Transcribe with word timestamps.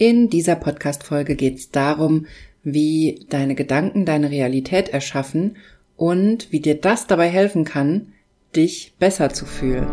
In 0.00 0.30
dieser 0.30 0.54
Podcast-Folge 0.54 1.34
geht 1.34 1.56
es 1.56 1.72
darum, 1.72 2.26
wie 2.62 3.26
deine 3.30 3.56
Gedanken 3.56 4.04
deine 4.04 4.30
Realität 4.30 4.90
erschaffen 4.90 5.56
und 5.96 6.52
wie 6.52 6.60
dir 6.60 6.80
das 6.80 7.08
dabei 7.08 7.26
helfen 7.26 7.64
kann, 7.64 8.12
dich 8.54 8.94
besser 9.00 9.30
zu 9.30 9.44
fühlen. 9.44 9.88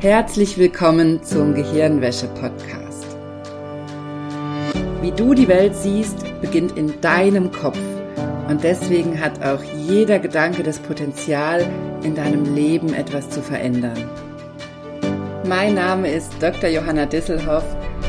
Herzlich 0.00 0.58
willkommen 0.58 1.22
zum 1.22 1.54
Gehirnwäsche-Podcast. 1.54 3.06
Wie 5.00 5.12
du 5.12 5.34
die 5.34 5.46
Welt 5.46 5.76
siehst, 5.76 6.24
beginnt 6.40 6.76
in 6.76 7.00
deinem 7.02 7.52
Kopf. 7.52 7.78
Und 8.48 8.64
deswegen 8.64 9.20
hat 9.20 9.44
auch 9.44 9.62
jeder 9.88 10.18
Gedanke 10.18 10.64
das 10.64 10.80
Potenzial, 10.80 11.64
in 12.02 12.16
deinem 12.16 12.56
Leben 12.56 12.92
etwas 12.94 13.30
zu 13.30 13.42
verändern. 13.42 14.25
Mein 15.48 15.74
Name 15.74 16.10
ist 16.10 16.32
Dr. 16.40 16.68
Johanna 16.68 17.06
Disselhoff. 17.06 17.64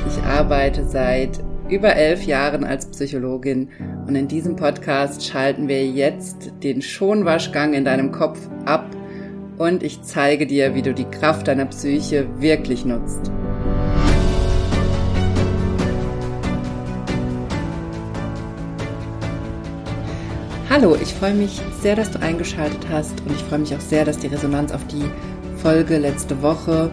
Ich 0.08 0.24
arbeite 0.24 0.84
seit 0.84 1.40
über 1.70 1.96
elf 1.96 2.24
Jahren 2.24 2.64
als 2.64 2.88
Psychologin 2.88 3.70
und 4.08 4.16
in 4.16 4.28
diesem 4.28 4.56
Podcast 4.56 5.24
schalten 5.24 5.68
wir 5.68 5.86
jetzt 5.86 6.52
den 6.64 6.82
Schonwaschgang 6.82 7.76
in 7.76 7.86
deinem 7.86 8.12
Kopf 8.12 8.40
ab 8.66 8.90
und 9.60 9.84
ich 9.84 10.02
zeige 10.02 10.48
dir, 10.48 10.74
wie 10.74 10.82
du 10.82 10.96
die 10.96 11.06
Kraft 11.06 11.48
deiner 11.48 11.66
Psyche 11.66 12.28
wirklich 12.40 12.86
nutzt. 12.86 13.32
Hallo, 20.72 20.98
ich 21.00 21.14
freue 21.14 21.36
mich 21.36 21.62
sehr, 21.82 21.96
dass 21.96 22.10
du 22.10 22.20
eingeschaltet 22.20 22.88
hast 22.90 23.22
und 23.22 23.32
ich 23.32 23.44
freue 23.44 23.60
mich 23.60 23.76
auch 23.76 23.82
sehr, 23.82 24.06
dass 24.06 24.18
die 24.18 24.28
Resonanz 24.28 24.72
auf 24.72 24.88
die 24.88 25.06
Folge 25.58 26.00
letzte 26.00 26.42
Woche 26.42 26.90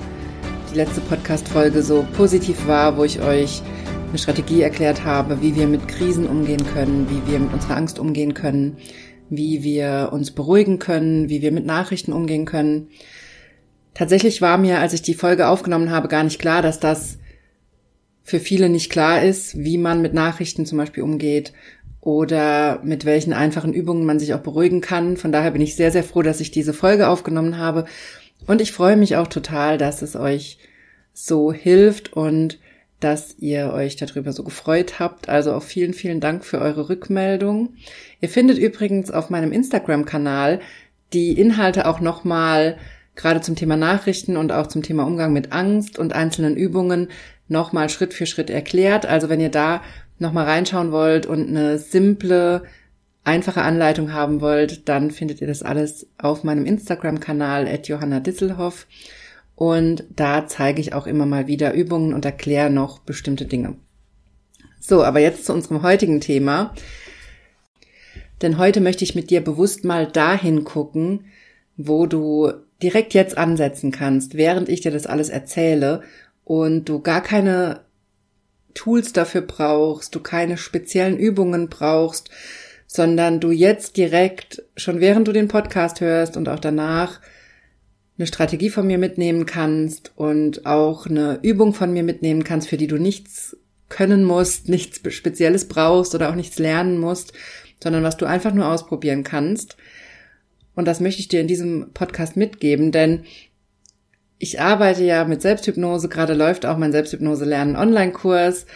die 0.74 0.80
letzte 0.80 1.02
Podcast-Folge 1.02 1.82
so 1.82 2.04
positiv 2.16 2.66
war, 2.66 2.96
wo 2.96 3.04
ich 3.04 3.20
euch 3.20 3.62
eine 4.08 4.18
Strategie 4.18 4.60
erklärt 4.60 5.04
habe, 5.04 5.40
wie 5.40 5.54
wir 5.54 5.68
mit 5.68 5.86
Krisen 5.86 6.26
umgehen 6.26 6.66
können, 6.74 7.08
wie 7.08 7.30
wir 7.30 7.38
mit 7.38 7.52
unserer 7.52 7.76
Angst 7.76 8.00
umgehen 8.00 8.34
können, 8.34 8.78
wie 9.30 9.62
wir 9.62 10.08
uns 10.10 10.32
beruhigen 10.32 10.80
können, 10.80 11.28
wie 11.28 11.42
wir 11.42 11.52
mit 11.52 11.64
Nachrichten 11.64 12.12
umgehen 12.12 12.44
können. 12.44 12.88
Tatsächlich 13.94 14.42
war 14.42 14.58
mir, 14.58 14.80
als 14.80 14.92
ich 14.94 15.02
die 15.02 15.14
Folge 15.14 15.46
aufgenommen 15.46 15.92
habe, 15.92 16.08
gar 16.08 16.24
nicht 16.24 16.40
klar, 16.40 16.60
dass 16.60 16.80
das 16.80 17.18
für 18.24 18.40
viele 18.40 18.68
nicht 18.68 18.90
klar 18.90 19.22
ist, 19.22 19.56
wie 19.56 19.78
man 19.78 20.02
mit 20.02 20.12
Nachrichten 20.12 20.66
zum 20.66 20.78
Beispiel 20.78 21.04
umgeht 21.04 21.52
oder 22.00 22.80
mit 22.82 23.04
welchen 23.04 23.32
einfachen 23.32 23.72
Übungen 23.72 24.06
man 24.06 24.18
sich 24.18 24.34
auch 24.34 24.40
beruhigen 24.40 24.80
kann. 24.80 25.16
Von 25.16 25.30
daher 25.30 25.52
bin 25.52 25.62
ich 25.62 25.76
sehr, 25.76 25.92
sehr 25.92 26.02
froh, 26.02 26.22
dass 26.22 26.40
ich 26.40 26.50
diese 26.50 26.72
Folge 26.72 27.08
aufgenommen 27.08 27.58
habe 27.58 27.84
und 28.46 28.60
ich 28.60 28.72
freue 28.72 28.96
mich 28.96 29.16
auch 29.16 29.28
total, 29.28 29.78
dass 29.78 30.02
es 30.02 30.16
euch 30.16 30.58
so 31.12 31.52
hilft 31.52 32.12
und 32.12 32.58
dass 33.00 33.36
ihr 33.38 33.72
euch 33.72 33.96
darüber 33.96 34.32
so 34.32 34.42
gefreut 34.44 34.98
habt. 34.98 35.28
Also 35.28 35.52
auch 35.52 35.62
vielen, 35.62 35.94
vielen 35.94 36.20
Dank 36.20 36.44
für 36.44 36.60
eure 36.60 36.88
Rückmeldung. 36.88 37.74
Ihr 38.20 38.28
findet 38.28 38.58
übrigens 38.58 39.10
auf 39.10 39.30
meinem 39.30 39.52
Instagram-Kanal 39.52 40.60
die 41.12 41.38
Inhalte 41.38 41.86
auch 41.86 42.00
nochmal 42.00 42.76
gerade 43.14 43.40
zum 43.40 43.56
Thema 43.56 43.76
Nachrichten 43.76 44.36
und 44.36 44.52
auch 44.52 44.66
zum 44.66 44.82
Thema 44.82 45.04
Umgang 45.04 45.32
mit 45.32 45.52
Angst 45.52 45.98
und 45.98 46.14
einzelnen 46.14 46.56
Übungen 46.56 47.08
nochmal 47.48 47.88
Schritt 47.88 48.14
für 48.14 48.26
Schritt 48.26 48.50
erklärt. 48.50 49.06
Also 49.06 49.28
wenn 49.28 49.40
ihr 49.40 49.50
da 49.50 49.82
nochmal 50.18 50.46
reinschauen 50.46 50.90
wollt 50.90 51.26
und 51.26 51.48
eine 51.48 51.78
simple 51.78 52.62
einfache 53.24 53.62
Anleitung 53.62 54.12
haben 54.12 54.40
wollt, 54.40 54.88
dann 54.88 55.10
findet 55.10 55.40
ihr 55.40 55.46
das 55.46 55.62
alles 55.62 56.06
auf 56.18 56.44
meinem 56.44 56.66
Instagram-Kanal 56.66 57.66
at 57.66 57.88
Johanna 57.88 58.20
Disselhoff. 58.20 58.86
Und 59.56 60.04
da 60.14 60.46
zeige 60.46 60.80
ich 60.80 60.94
auch 60.94 61.06
immer 61.06 61.26
mal 61.26 61.46
wieder 61.46 61.74
Übungen 61.74 62.12
und 62.12 62.24
erkläre 62.24 62.70
noch 62.70 62.98
bestimmte 63.00 63.46
Dinge. 63.46 63.76
So, 64.80 65.02
aber 65.02 65.20
jetzt 65.20 65.46
zu 65.46 65.52
unserem 65.54 65.82
heutigen 65.82 66.20
Thema. 66.20 66.74
Denn 68.42 68.58
heute 68.58 68.80
möchte 68.80 69.04
ich 69.04 69.14
mit 69.14 69.30
dir 69.30 69.42
bewusst 69.42 69.84
mal 69.84 70.06
dahin 70.06 70.64
gucken, 70.64 71.26
wo 71.76 72.06
du 72.06 72.52
direkt 72.82 73.14
jetzt 73.14 73.38
ansetzen 73.38 73.90
kannst, 73.90 74.34
während 74.34 74.68
ich 74.68 74.82
dir 74.82 74.90
das 74.90 75.06
alles 75.06 75.30
erzähle 75.30 76.02
und 76.44 76.88
du 76.88 77.00
gar 77.00 77.22
keine 77.22 77.80
Tools 78.74 79.12
dafür 79.12 79.40
brauchst, 79.40 80.14
du 80.14 80.20
keine 80.20 80.58
speziellen 80.58 81.16
Übungen 81.16 81.68
brauchst, 81.68 82.28
sondern 82.86 83.40
du 83.40 83.50
jetzt 83.50 83.96
direkt, 83.96 84.62
schon 84.76 85.00
während 85.00 85.26
du 85.28 85.32
den 85.32 85.48
Podcast 85.48 86.00
hörst 86.00 86.36
und 86.36 86.48
auch 86.48 86.60
danach, 86.60 87.20
eine 88.16 88.26
Strategie 88.26 88.70
von 88.70 88.86
mir 88.86 88.98
mitnehmen 88.98 89.44
kannst 89.44 90.12
und 90.14 90.66
auch 90.66 91.06
eine 91.06 91.40
Übung 91.42 91.74
von 91.74 91.92
mir 91.92 92.04
mitnehmen 92.04 92.44
kannst, 92.44 92.68
für 92.68 92.76
die 92.76 92.86
du 92.86 92.96
nichts 92.96 93.56
können 93.88 94.24
musst, 94.24 94.68
nichts 94.68 95.00
Spezielles 95.12 95.66
brauchst 95.66 96.14
oder 96.14 96.30
auch 96.30 96.36
nichts 96.36 96.58
lernen 96.58 96.98
musst, 96.98 97.32
sondern 97.82 98.02
was 98.02 98.16
du 98.16 98.26
einfach 98.26 98.54
nur 98.54 98.68
ausprobieren 98.68 99.24
kannst. 99.24 99.76
Und 100.74 100.86
das 100.86 101.00
möchte 101.00 101.20
ich 101.20 101.28
dir 101.28 101.40
in 101.40 101.48
diesem 101.48 101.90
Podcast 101.92 102.36
mitgeben, 102.36 102.92
denn 102.92 103.24
ich 104.38 104.60
arbeite 104.60 105.04
ja 105.04 105.24
mit 105.24 105.42
Selbsthypnose, 105.42 106.08
gerade 106.08 106.34
läuft 106.34 106.66
auch 106.66 106.76
mein 106.76 106.92
Selbsthypnose 106.92 107.44
Lernen 107.44 107.76
Online-Kurs. 107.76 108.66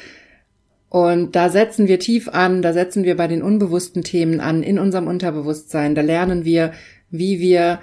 Und 0.89 1.37
da 1.37 1.51
setzen 1.51 1.87
wir 1.87 1.99
tief 1.99 2.29
an, 2.29 2.63
da 2.63 2.73
setzen 2.73 3.05
wir 3.05 3.17
bei 3.17 3.27
den 3.27 3.43
unbewussten 3.43 4.03
Themen 4.03 4.41
an, 4.41 4.63
in 4.63 4.79
unserem 4.79 5.07
Unterbewusstsein. 5.07 5.95
Da 5.95 6.01
lernen 6.01 6.45
wir, 6.45 6.73
wie 7.11 7.41
wir 7.41 7.81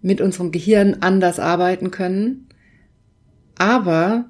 mit 0.00 0.20
unserem 0.20 0.50
Gehirn 0.50 0.98
anders 1.00 1.38
arbeiten 1.38 1.90
können. 1.90 2.48
Aber 3.56 4.26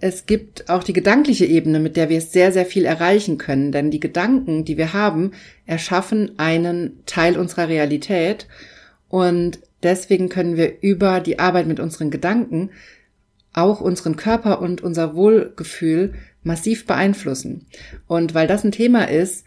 es 0.00 0.24
gibt 0.24 0.70
auch 0.70 0.84
die 0.84 0.92
gedankliche 0.92 1.44
Ebene, 1.44 1.80
mit 1.80 1.96
der 1.96 2.08
wir 2.08 2.20
sehr, 2.20 2.52
sehr 2.52 2.64
viel 2.64 2.84
erreichen 2.84 3.36
können. 3.36 3.72
Denn 3.72 3.90
die 3.90 4.00
Gedanken, 4.00 4.64
die 4.64 4.78
wir 4.78 4.92
haben, 4.92 5.32
erschaffen 5.66 6.38
einen 6.38 7.02
Teil 7.06 7.36
unserer 7.36 7.68
Realität. 7.68 8.46
Und 9.08 9.58
deswegen 9.82 10.28
können 10.28 10.56
wir 10.56 10.80
über 10.80 11.20
die 11.20 11.40
Arbeit 11.40 11.66
mit 11.66 11.80
unseren 11.80 12.10
Gedanken 12.10 12.70
auch 13.52 13.80
unseren 13.80 14.16
Körper 14.16 14.60
und 14.60 14.82
unser 14.82 15.14
Wohlgefühl 15.14 16.14
massiv 16.42 16.86
beeinflussen. 16.86 17.66
Und 18.06 18.34
weil 18.34 18.46
das 18.46 18.64
ein 18.64 18.72
Thema 18.72 19.08
ist, 19.08 19.44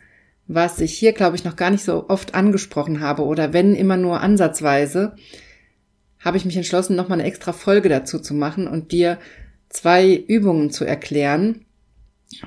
was 0.48 0.82
ich 0.82 0.94
hier, 0.98 1.14
glaube 1.14 1.36
ich, 1.36 1.46
noch 1.46 1.56
gar 1.56 1.70
nicht 1.70 1.84
so 1.84 2.10
oft 2.10 2.36
angesprochen 2.36 3.00
habe 3.00 3.24
oder 3.24 3.54
wenn 3.54 3.76
immer 3.76 3.98
nur 3.98 4.22
ansatzweise, 4.22 5.16
habe 6.20 6.38
ich 6.38 6.46
mich 6.46 6.58
entschlossen, 6.58 6.96
nochmal 6.96 7.20
eine 7.20 7.28
extra 7.28 7.54
Folge 7.54 7.90
dazu 7.90 8.20
zu 8.20 8.34
machen 8.34 8.68
und 8.68 8.92
dir 8.92 9.20
zwei 9.70 10.14
Übungen 10.16 10.70
zu 10.70 10.86
erklären, 10.86 11.66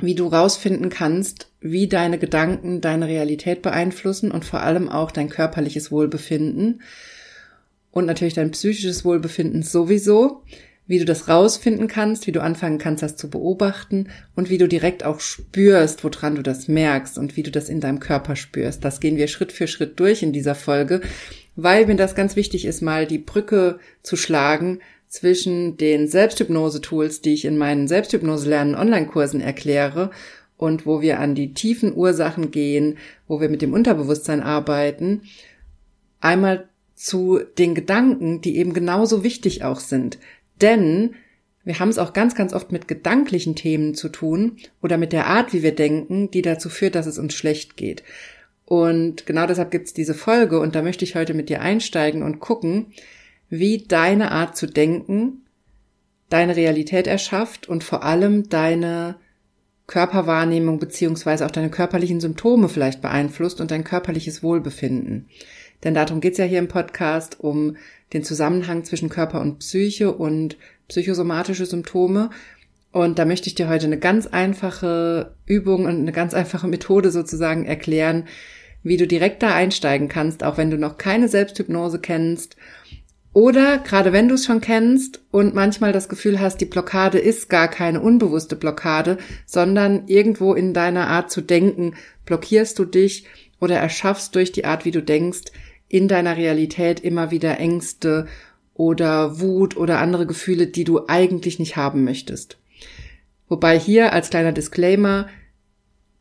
wie 0.00 0.15
du 0.15 0.27
rausfinden 0.27 0.89
kannst, 0.89 1.50
wie 1.61 1.89
deine 1.89 2.19
Gedanken 2.19 2.81
deine 2.81 3.09
Realität 3.09 3.62
beeinflussen 3.62 4.31
und 4.31 4.45
vor 4.45 4.62
allem 4.62 4.89
auch 4.89 5.11
dein 5.11 5.28
körperliches 5.28 5.91
Wohlbefinden 5.91 6.83
und 7.91 8.06
natürlich 8.06 8.34
dein 8.34 8.50
psychisches 8.50 9.05
Wohlbefinden 9.05 9.62
sowieso 9.62 10.43
wie 10.86 10.98
du 10.98 11.04
das 11.04 11.28
rausfinden 11.28 11.88
kannst, 11.88 12.26
wie 12.26 12.32
du 12.32 12.41
anfangen 12.41 12.78
kannst, 12.78 13.02
das 13.02 13.16
zu 13.16 13.28
beobachten 13.28 14.08
und 14.34 14.50
wie 14.50 14.58
du 14.58 14.69
direkt 14.69 15.04
auch 15.04 15.20
spürst, 15.20 16.04
woran 16.04 16.36
du 16.36 16.42
das 16.42 16.69
merkst 16.69 17.19
und 17.19 17.36
wie 17.36 17.42
du 17.42 17.50
das 17.50 17.69
in 17.69 17.80
deinem 17.80 18.00
Körper 18.00 18.36
spürst. 18.36 18.84
Das 18.84 19.00
gehen 19.00 19.16
wir 19.16 19.26
Schritt 19.26 19.52
für 19.52 19.66
Schritt 19.66 19.98
durch 19.98 20.22
in 20.22 20.32
dieser 20.32 20.54
Folge, 20.54 21.00
weil 21.56 21.86
mir 21.86 21.97
das 21.97 22.14
ganz 22.14 22.36
wichtig 22.36 22.64
ist, 22.64 22.82
mal 22.82 23.06
die 23.06 23.19
Brücke 23.19 23.80
zu 24.02 24.16
schlagen 24.16 24.80
zwischen 25.08 25.76
den 25.76 26.08
Selbsthypnose-Tools, 26.08 27.20
die 27.20 27.34
ich 27.34 27.44
in 27.44 27.58
meinen 27.58 27.88
Selbsthypnose-Lernen-Online-Kursen 27.88 29.41
erkläre 29.41 30.10
und 30.56 30.86
wo 30.86 31.00
wir 31.00 31.20
an 31.20 31.34
die 31.34 31.53
tiefen 31.53 31.94
Ursachen 31.94 32.50
gehen, 32.50 32.98
wo 33.26 33.41
wir 33.41 33.48
mit 33.48 33.62
dem 33.62 33.72
Unterbewusstsein 33.72 34.42
arbeiten, 34.42 35.22
einmal 36.20 36.68
zu 36.94 37.41
den 37.58 37.74
Gedanken, 37.74 38.41
die 38.41 38.56
eben 38.56 38.72
genauso 38.72 39.22
wichtig 39.22 39.62
auch 39.62 39.80
sind. 39.80 40.18
Denn 40.61 41.15
wir 41.65 41.78
haben 41.78 41.89
es 41.89 41.99
auch 41.99 42.12
ganz, 42.12 42.34
ganz 42.34 42.53
oft 42.53 42.71
mit 42.72 42.89
gedanklichen 42.89 43.57
Themen 43.57 43.95
zu 43.95 44.09
tun 44.09 44.57
oder 44.83 44.98
mit 44.98 45.13
der 45.13 45.27
Art, 45.27 45.53
wie 45.53 45.63
wir 45.63 45.75
denken, 45.75 46.30
die 46.30 46.42
dazu 46.42 46.69
führt, 46.69 46.95
dass 46.95 47.07
es 47.07 47.19
uns 47.19 47.34
schlecht 47.34 47.77
geht. 47.77 48.03
Und 48.65 49.27
genau 49.27 49.47
deshalb 49.47 49.71
gibt 49.71 49.86
es 49.86 49.92
diese 49.92 50.15
Folge 50.15 50.60
und 50.60 50.75
da 50.75 50.83
möchte 50.83 51.04
ich 51.04 51.15
heute 51.15 51.34
mit 51.34 51.48
dir 51.48 51.60
einsteigen 51.60 52.22
und 52.22 52.41
gucken, 52.41 52.86
wie 53.48 53.78
deine 53.78 54.33
Art 54.33 54.57
zu 54.57 54.66
denken 54.66 55.42
deine 56.28 56.57
Realität 56.57 57.07
erschafft 57.07 57.69
und 57.69 57.84
vor 57.84 58.03
allem 58.03 58.48
deine 58.48 59.16
Körperwahrnehmung 59.86 60.78
beziehungsweise 60.78 61.47
auch 61.47 61.50
deine 61.50 61.71
körperlichen 61.71 62.21
Symptome 62.21 62.68
vielleicht 62.68 63.03
beeinflusst 63.03 63.60
und 63.60 63.71
dein 63.71 63.84
körperliches 63.84 64.42
Wohlbefinden. 64.42 65.28
Denn 65.84 65.94
darum 65.94 66.21
geht's 66.21 66.38
ja 66.38 66.44
hier 66.44 66.59
im 66.59 66.68
Podcast, 66.68 67.38
um 67.41 67.77
den 68.12 68.24
Zusammenhang 68.24 68.84
zwischen 68.84 69.09
Körper 69.09 69.41
und 69.41 69.59
Psyche 69.59 70.12
und 70.12 70.56
psychosomatische 70.88 71.66
Symptome. 71.66 72.30
Und 72.92 73.18
da 73.18 73.24
möchte 73.24 73.48
ich 73.48 73.54
dir 73.54 73.68
heute 73.68 73.86
eine 73.86 73.98
ganz 73.98 74.27
einfache 74.27 75.34
Übung 75.44 75.84
und 75.84 75.97
eine 75.98 76.12
ganz 76.12 76.34
einfache 76.34 76.66
Methode 76.66 77.10
sozusagen 77.10 77.66
erklären, 77.66 78.24
wie 78.82 78.97
du 78.97 79.06
direkt 79.06 79.42
da 79.42 79.54
einsteigen 79.54 80.09
kannst, 80.09 80.42
auch 80.44 80.56
wenn 80.56 80.71
du 80.71 80.78
noch 80.78 80.97
keine 80.97 81.28
Selbsthypnose 81.28 82.00
kennst 82.00 82.56
Oder 83.36 83.77
gerade 83.77 84.15
wenn 84.15 84.28
du 84.28 84.36
es 84.36 84.47
schon 84.47 84.62
kennst 84.62 85.21
und 85.30 85.54
manchmal 85.54 85.92
das 85.92 86.09
Gefühl 86.09 86.41
hast, 86.41 86.56
die 86.62 86.65
Blockade 86.65 87.18
ist 87.18 87.50
gar 87.50 87.68
keine 87.68 88.00
unbewusste 88.00 88.56
Blockade, 88.56 89.18
sondern 89.44 90.09
irgendwo 90.09 90.54
in 90.54 90.72
deiner 90.72 91.09
Art 91.09 91.30
zu 91.30 91.42
denken, 91.42 91.97
blockierst 92.24 92.78
du 92.78 92.86
dich 92.86 93.27
oder 93.60 93.77
erschaffst 93.77 94.34
durch 94.36 94.53
die 94.53 94.65
Art, 94.65 94.86
wie 94.86 94.91
du 94.91 95.03
denkst, 95.03 95.53
in 95.86 96.09
deiner 96.09 96.38
Realität 96.38 97.00
immer 97.00 97.30
wieder 97.30 97.60
Ängste 97.60 98.27
oder 98.72 99.39
Wut 99.39 99.77
oder 99.77 99.98
andere 99.98 100.24
Gefühle, 100.24 100.66
die 100.66 100.84
du 100.84 101.06
eigentlich 101.06 101.59
nicht 101.59 101.77
haben 101.77 102.04
möchtest. 102.04 102.56
Wobei 103.50 103.78
hier 103.78 104.15
als 104.15 104.30
kleiner 104.30 104.53
Disclaimer, 104.53 105.28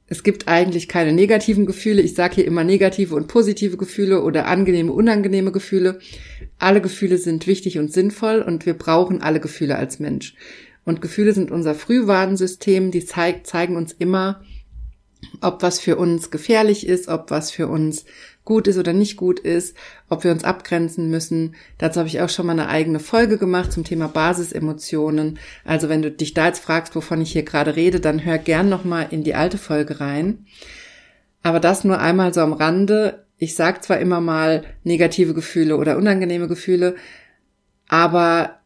es 0.08 0.22
gibt 0.22 0.48
eigentlich 0.48 0.88
keine 0.88 1.14
negativen 1.14 1.66
Gefühle. 1.66 2.02
Ich 2.02 2.14
sage 2.14 2.36
hier 2.36 2.46
immer 2.46 2.64
negative 2.64 3.16
und 3.16 3.28
positive 3.28 3.78
Gefühle 3.78 4.22
oder 4.22 4.46
angenehme, 4.46 4.92
unangenehme 4.92 5.52
Gefühle. 5.52 6.00
Alle 6.60 6.80
Gefühle 6.80 7.18
sind 7.18 7.48
wichtig 7.48 7.80
und 7.80 7.92
sinnvoll 7.92 8.42
und 8.42 8.66
wir 8.66 8.76
brauchen 8.76 9.22
alle 9.22 9.40
Gefühle 9.40 9.76
als 9.76 10.00
Mensch. 10.00 10.36
Und 10.84 11.02
Gefühle 11.02 11.34
sind 11.34 11.50
unser 11.50 11.74
Frühwarnsystem, 11.74 12.92
die 12.92 13.04
zeig, 13.04 13.48
zeigen 13.48 13.76
uns 13.76 13.94
immer, 13.94 14.44
ob 15.42 15.64
was 15.64 15.80
für 15.80 15.96
uns 15.96 16.30
gefährlich 16.30 16.86
ist, 16.86 17.08
ob 17.08 17.32
was 17.32 17.50
für 17.50 17.68
uns 17.68 18.06
gut 18.46 18.68
ist 18.68 18.78
oder 18.78 18.94
nicht 18.94 19.18
gut 19.18 19.40
ist, 19.40 19.76
ob 20.10 20.24
wir 20.24 20.32
uns 20.32 20.44
abgrenzen 20.44 21.10
müssen. 21.10 21.56
Dazu 21.78 22.00
habe 22.00 22.08
ich 22.08 22.22
auch 22.22 22.30
schon 22.30 22.46
mal 22.46 22.54
eine 22.54 22.70
eigene 22.70 23.00
Folge 23.00 23.38
gemacht 23.38 23.72
zum 23.72 23.84
Thema 23.84 24.08
Basisemotionen. 24.08 25.40
Also 25.64 25.90
wenn 25.90 26.02
du 26.02 26.12
dich 26.12 26.34
da 26.34 26.48
jetzt 26.48 26.64
fragst, 26.64 26.96
wovon 26.96 27.22
ich 27.22 27.32
hier 27.32 27.44
gerade 27.44 27.76
rede, 27.76 28.00
dann 28.00 28.24
hör 28.24 28.38
gern 28.38 28.70
noch 28.70 28.86
mal 28.86 29.08
in 29.10 29.24
die 29.24 29.36
alte 29.36 29.58
Folge 29.58 30.00
rein. 30.00 30.46
Aber 31.44 31.60
das 31.60 31.84
nur 31.84 32.00
einmal 32.00 32.34
so 32.34 32.42
am 32.42 32.54
Rande. 32.54 33.26
Ich 33.38 33.56
sage 33.56 33.82
zwar 33.82 34.00
immer 34.00 34.22
mal 34.22 34.64
negative 34.84 35.34
Gefühle 35.34 35.78
oder 35.78 35.98
unangenehme 35.98 36.48
Gefühle, 36.48 36.96
aber 37.88 38.62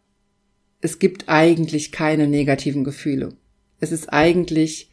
es 0.81 0.99
gibt 0.99 1.27
eigentlich 1.27 1.91
keine 1.91 2.27
negativen 2.27 2.83
Gefühle. 2.83 3.33
Es 3.79 3.91
ist 3.91 4.13
eigentlich 4.13 4.89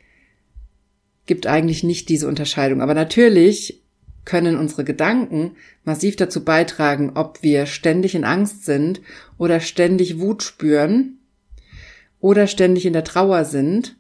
gibt 1.26 1.46
eigentlich 1.46 1.82
nicht 1.82 2.08
diese 2.08 2.28
Unterscheidung. 2.28 2.80
Aber 2.80 2.94
natürlich 2.94 3.82
können 4.26 4.58
unsere 4.58 4.84
Gedanken 4.84 5.52
massiv 5.84 6.16
dazu 6.16 6.44
beitragen, 6.44 7.12
ob 7.14 7.42
wir 7.42 7.64
ständig 7.64 8.14
in 8.14 8.24
Angst 8.24 8.66
sind 8.66 9.00
oder 9.38 9.60
ständig 9.60 10.20
Wut 10.20 10.42
spüren 10.42 11.20
oder 12.20 12.46
ständig 12.46 12.84
in 12.84 12.92
der 12.92 13.04
Trauer 13.04 13.46
sind 13.46 13.96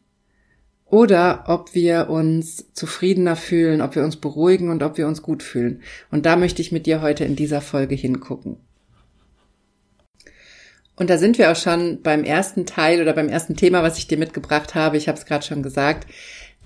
oder 0.84 1.44
ob 1.46 1.74
wir 1.74 2.10
uns 2.10 2.72
zufriedener 2.74 3.36
fühlen, 3.36 3.80
ob 3.80 3.94
wir 3.94 4.04
uns 4.04 4.16
beruhigen 4.16 4.68
und 4.68 4.82
ob 4.82 4.98
wir 4.98 5.06
uns 5.06 5.22
gut 5.22 5.42
fühlen. 5.42 5.82
Und 6.10 6.26
da 6.26 6.36
möchte 6.36 6.60
ich 6.60 6.72
mit 6.72 6.86
dir 6.86 7.00
heute 7.00 7.24
in 7.24 7.36
dieser 7.36 7.60
Folge 7.60 7.94
hingucken. 7.94 8.58
Und 10.96 11.10
da 11.10 11.18
sind 11.18 11.38
wir 11.38 11.52
auch 11.52 11.56
schon 11.56 12.00
beim 12.02 12.24
ersten 12.24 12.64
Teil 12.64 13.02
oder 13.02 13.12
beim 13.12 13.28
ersten 13.28 13.54
Thema, 13.54 13.82
was 13.82 13.98
ich 13.98 14.06
dir 14.06 14.16
mitgebracht 14.16 14.74
habe. 14.74 14.96
Ich 14.96 15.08
habe 15.08 15.18
es 15.18 15.26
gerade 15.26 15.44
schon 15.44 15.62
gesagt. 15.62 16.06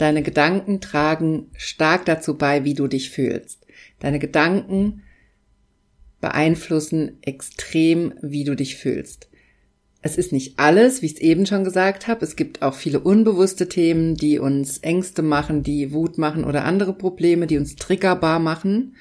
Deine 0.00 0.23
Gedanken 0.23 0.81
tragen 0.81 1.50
stark 1.58 2.06
dazu 2.06 2.38
bei, 2.38 2.64
wie 2.64 2.73
du 2.73 2.87
dich 2.87 3.11
fühlst. 3.11 3.67
Deine 3.99 4.19
Gedanken 4.19 5.02
beeinflussen 6.23 7.19
extrem, 7.20 8.14
wie 8.23 8.44
du 8.44 8.56
dich 8.56 8.76
fühlst. 8.76 9.29
Es 10.00 10.17
ist 10.17 10.32
nicht 10.32 10.58
alles, 10.58 11.02
wie 11.02 11.06
ich 11.06 11.17
es 11.17 11.20
eben 11.20 11.44
schon 11.44 11.64
gesagt 11.64 12.08
habe. 12.08 12.25
Es 12.25 12.35
gibt 12.35 12.62
auch 12.62 12.73
viele 12.73 13.00
unbewusste 13.00 13.69
Themen, 13.69 14.14
die 14.14 14.38
uns 14.38 14.79
Ängste 14.79 15.20
machen, 15.20 15.62
die 15.62 15.93
Wut 15.93 16.17
machen 16.17 16.44
oder 16.44 16.64
andere 16.64 16.94
Probleme, 16.94 17.46
die 17.46 17.58
uns 17.58 17.76
triggerbar 17.76 18.38
machen. 18.38 18.96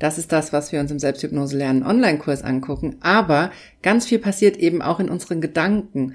Das 0.00 0.18
ist 0.18 0.32
das, 0.32 0.52
was 0.52 0.72
wir 0.72 0.80
uns 0.80 0.90
im 0.90 0.98
Selbsthypnose 0.98 1.56
lernen 1.56 1.84
Online-Kurs 1.84 2.42
angucken. 2.42 2.96
Aber 3.02 3.52
ganz 3.82 4.04
viel 4.06 4.18
passiert 4.18 4.56
eben 4.56 4.82
auch 4.82 4.98
in 4.98 5.10
unseren 5.10 5.40
Gedanken. 5.40 6.14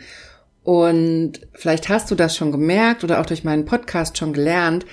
Und 0.65 1.41
vielleicht 1.53 1.89
hast 1.89 2.09
du 2.09 2.15
das 2.15 2.35
schon 2.35 2.51
gemerkt 2.51 3.03
oder 3.03 3.21
auch 3.21 3.27
durch 3.27 3.43
meinen 3.43 3.65
Podcast 3.65 4.17
schon 4.17 4.33
gelernt, 4.33 4.83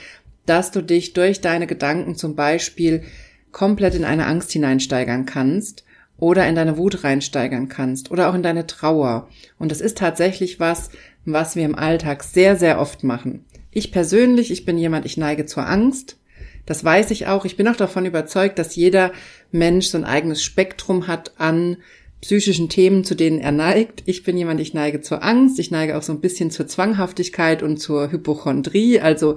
dass 0.45 0.71
du 0.71 0.83
dich 0.83 1.15
durch 1.15 1.41
deine 1.41 1.67
Gedanken 1.67 2.15
zum 2.15 2.37
Beispiel 2.37 3.05
komplett 3.53 3.95
in 3.95 4.05
eine 4.05 4.27
Angst 4.27 4.53
hineinsteigern 4.53 5.25
kannst 5.25 5.85
oder 6.19 6.47
in 6.47 6.57
deine 6.57 6.77
Wut 6.77 7.05
reinsteigern 7.05 7.71
kannst 7.71 8.11
oder 8.11 8.29
auch 8.29 8.35
in 8.35 8.43
deine 8.43 8.67
Trauer. 8.67 9.31
Und 9.59 9.73
das 9.73 9.81
ist 9.81 9.97
tatsächlich 9.97 10.61
was, 10.61 10.91
was 11.25 11.57
wir 11.57 11.65
im 11.65 11.75
Alltag 11.75 12.23
sehr, 12.23 12.57
sehr 12.57 12.79
oft 12.79 13.03
machen. 13.03 13.47
Ich 13.71 13.93
persönlich, 13.93 14.51
ich 14.51 14.67
bin 14.67 14.77
jemand, 14.77 15.07
ich 15.07 15.17
neige 15.17 15.47
zur 15.47 15.67
Angst. 15.67 16.19
Das 16.67 16.85
weiß 16.85 17.11
ich 17.13 17.29
auch. 17.29 17.47
Ich 17.47 17.57
bin 17.57 17.67
auch 17.67 17.77
davon 17.77 18.05
überzeugt, 18.05 18.59
dass 18.59 18.77
jeder 18.77 19.11
Mensch 19.53 19.87
so 19.87 19.97
ein 19.97 20.05
eigenes 20.05 20.43
Spektrum 20.43 21.07
hat 21.07 21.33
an 21.39 21.79
psychischen 22.23 22.69
Themen, 22.69 23.05
zu 23.05 23.15
denen 23.15 23.41
er 23.41 23.53
neigt. 23.53 24.05
Ich 24.07 24.23
bin 24.23 24.39
jemand, 24.39 24.61
ich 24.61 24.73
neige 24.73 25.01
zur 25.01 25.23
Angst, 25.23 25.59
ich 25.59 25.71
neige 25.71 25.99
auch 25.99 26.03
so 26.03 26.13
ein 26.13 26.21
bisschen 26.21 26.51
zur 26.51 26.69
Zwanghaftigkeit 26.69 27.63
und 27.63 27.79
zur 27.79 28.11
Hypochondrie. 28.11 29.01
Also 29.01 29.37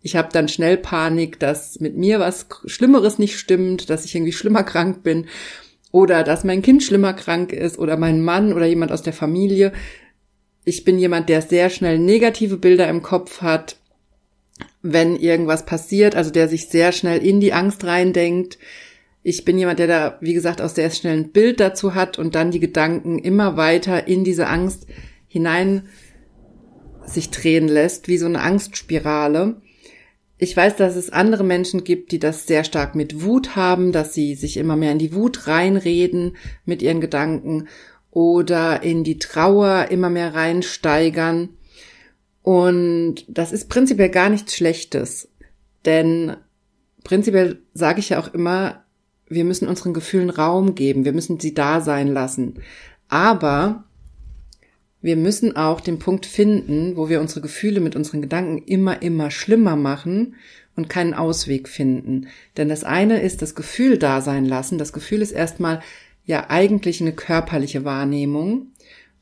ich 0.00 0.16
habe 0.16 0.30
dann 0.32 0.48
schnell 0.48 0.78
Panik, 0.78 1.38
dass 1.38 1.78
mit 1.78 1.96
mir 1.96 2.18
was 2.18 2.46
Schlimmeres 2.64 3.18
nicht 3.18 3.38
stimmt, 3.38 3.90
dass 3.90 4.06
ich 4.06 4.14
irgendwie 4.14 4.32
schlimmer 4.32 4.64
krank 4.64 5.02
bin 5.02 5.26
oder 5.92 6.24
dass 6.24 6.42
mein 6.42 6.62
Kind 6.62 6.82
schlimmer 6.82 7.12
krank 7.12 7.52
ist 7.52 7.78
oder 7.78 7.98
mein 7.98 8.24
Mann 8.24 8.54
oder 8.54 8.66
jemand 8.66 8.92
aus 8.92 9.02
der 9.02 9.12
Familie. 9.12 9.72
Ich 10.64 10.84
bin 10.84 10.98
jemand, 10.98 11.28
der 11.28 11.42
sehr 11.42 11.68
schnell 11.68 11.98
negative 11.98 12.56
Bilder 12.56 12.88
im 12.88 13.02
Kopf 13.02 13.42
hat, 13.42 13.76
wenn 14.80 15.16
irgendwas 15.16 15.66
passiert, 15.66 16.14
also 16.14 16.30
der 16.30 16.48
sich 16.48 16.68
sehr 16.68 16.92
schnell 16.92 17.24
in 17.24 17.40
die 17.40 17.52
Angst 17.52 17.84
reindenkt, 17.84 18.58
ich 19.22 19.44
bin 19.44 19.58
jemand, 19.58 19.78
der 19.78 19.86
da, 19.86 20.18
wie 20.20 20.34
gesagt, 20.34 20.60
auch 20.60 20.68
sehr 20.68 20.90
schnell 20.90 21.16
ein 21.16 21.30
Bild 21.30 21.60
dazu 21.60 21.94
hat 21.94 22.18
und 22.18 22.34
dann 22.34 22.50
die 22.50 22.60
Gedanken 22.60 23.18
immer 23.18 23.56
weiter 23.56 24.08
in 24.08 24.24
diese 24.24 24.48
Angst 24.48 24.86
hinein 25.28 25.88
sich 27.06 27.30
drehen 27.30 27.68
lässt, 27.68 28.08
wie 28.08 28.18
so 28.18 28.26
eine 28.26 28.40
Angstspirale. 28.40 29.60
Ich 30.38 30.56
weiß, 30.56 30.76
dass 30.76 30.96
es 30.96 31.10
andere 31.10 31.44
Menschen 31.44 31.84
gibt, 31.84 32.10
die 32.10 32.18
das 32.18 32.46
sehr 32.46 32.64
stark 32.64 32.94
mit 32.94 33.22
Wut 33.22 33.54
haben, 33.54 33.92
dass 33.92 34.12
sie 34.12 34.34
sich 34.34 34.56
immer 34.56 34.76
mehr 34.76 34.92
in 34.92 34.98
die 34.98 35.14
Wut 35.14 35.46
reinreden 35.46 36.36
mit 36.64 36.82
ihren 36.82 37.00
Gedanken 37.00 37.68
oder 38.10 38.82
in 38.82 39.04
die 39.04 39.18
Trauer 39.18 39.86
immer 39.90 40.10
mehr 40.10 40.34
reinsteigern. 40.34 41.50
Und 42.42 43.24
das 43.28 43.52
ist 43.52 43.68
prinzipiell 43.68 44.10
gar 44.10 44.28
nichts 44.28 44.56
Schlechtes. 44.56 45.28
Denn 45.84 46.36
prinzipiell 47.04 47.62
sage 47.72 48.00
ich 48.00 48.10
ja 48.10 48.18
auch 48.20 48.34
immer, 48.34 48.81
wir 49.32 49.44
müssen 49.44 49.68
unseren 49.68 49.94
Gefühlen 49.94 50.30
Raum 50.30 50.74
geben, 50.74 51.04
wir 51.04 51.12
müssen 51.12 51.40
sie 51.40 51.54
da 51.54 51.80
sein 51.80 52.08
lassen. 52.08 52.54
Aber 53.08 53.84
wir 55.02 55.16
müssen 55.16 55.56
auch 55.56 55.80
den 55.80 55.98
Punkt 55.98 56.26
finden, 56.26 56.96
wo 56.96 57.08
wir 57.08 57.20
unsere 57.20 57.40
Gefühle 57.40 57.80
mit 57.80 57.96
unseren 57.96 58.22
Gedanken 58.22 58.58
immer, 58.64 59.02
immer 59.02 59.30
schlimmer 59.30 59.76
machen 59.76 60.36
und 60.76 60.88
keinen 60.88 61.12
Ausweg 61.12 61.68
finden. 61.68 62.28
Denn 62.56 62.68
das 62.68 62.84
eine 62.84 63.20
ist 63.20 63.42
das 63.42 63.54
Gefühl 63.54 63.98
da 63.98 64.20
sein 64.20 64.44
lassen. 64.44 64.78
Das 64.78 64.92
Gefühl 64.92 65.20
ist 65.20 65.32
erstmal 65.32 65.80
ja 66.24 66.48
eigentlich 66.50 67.00
eine 67.00 67.12
körperliche 67.12 67.84
Wahrnehmung. 67.84 68.68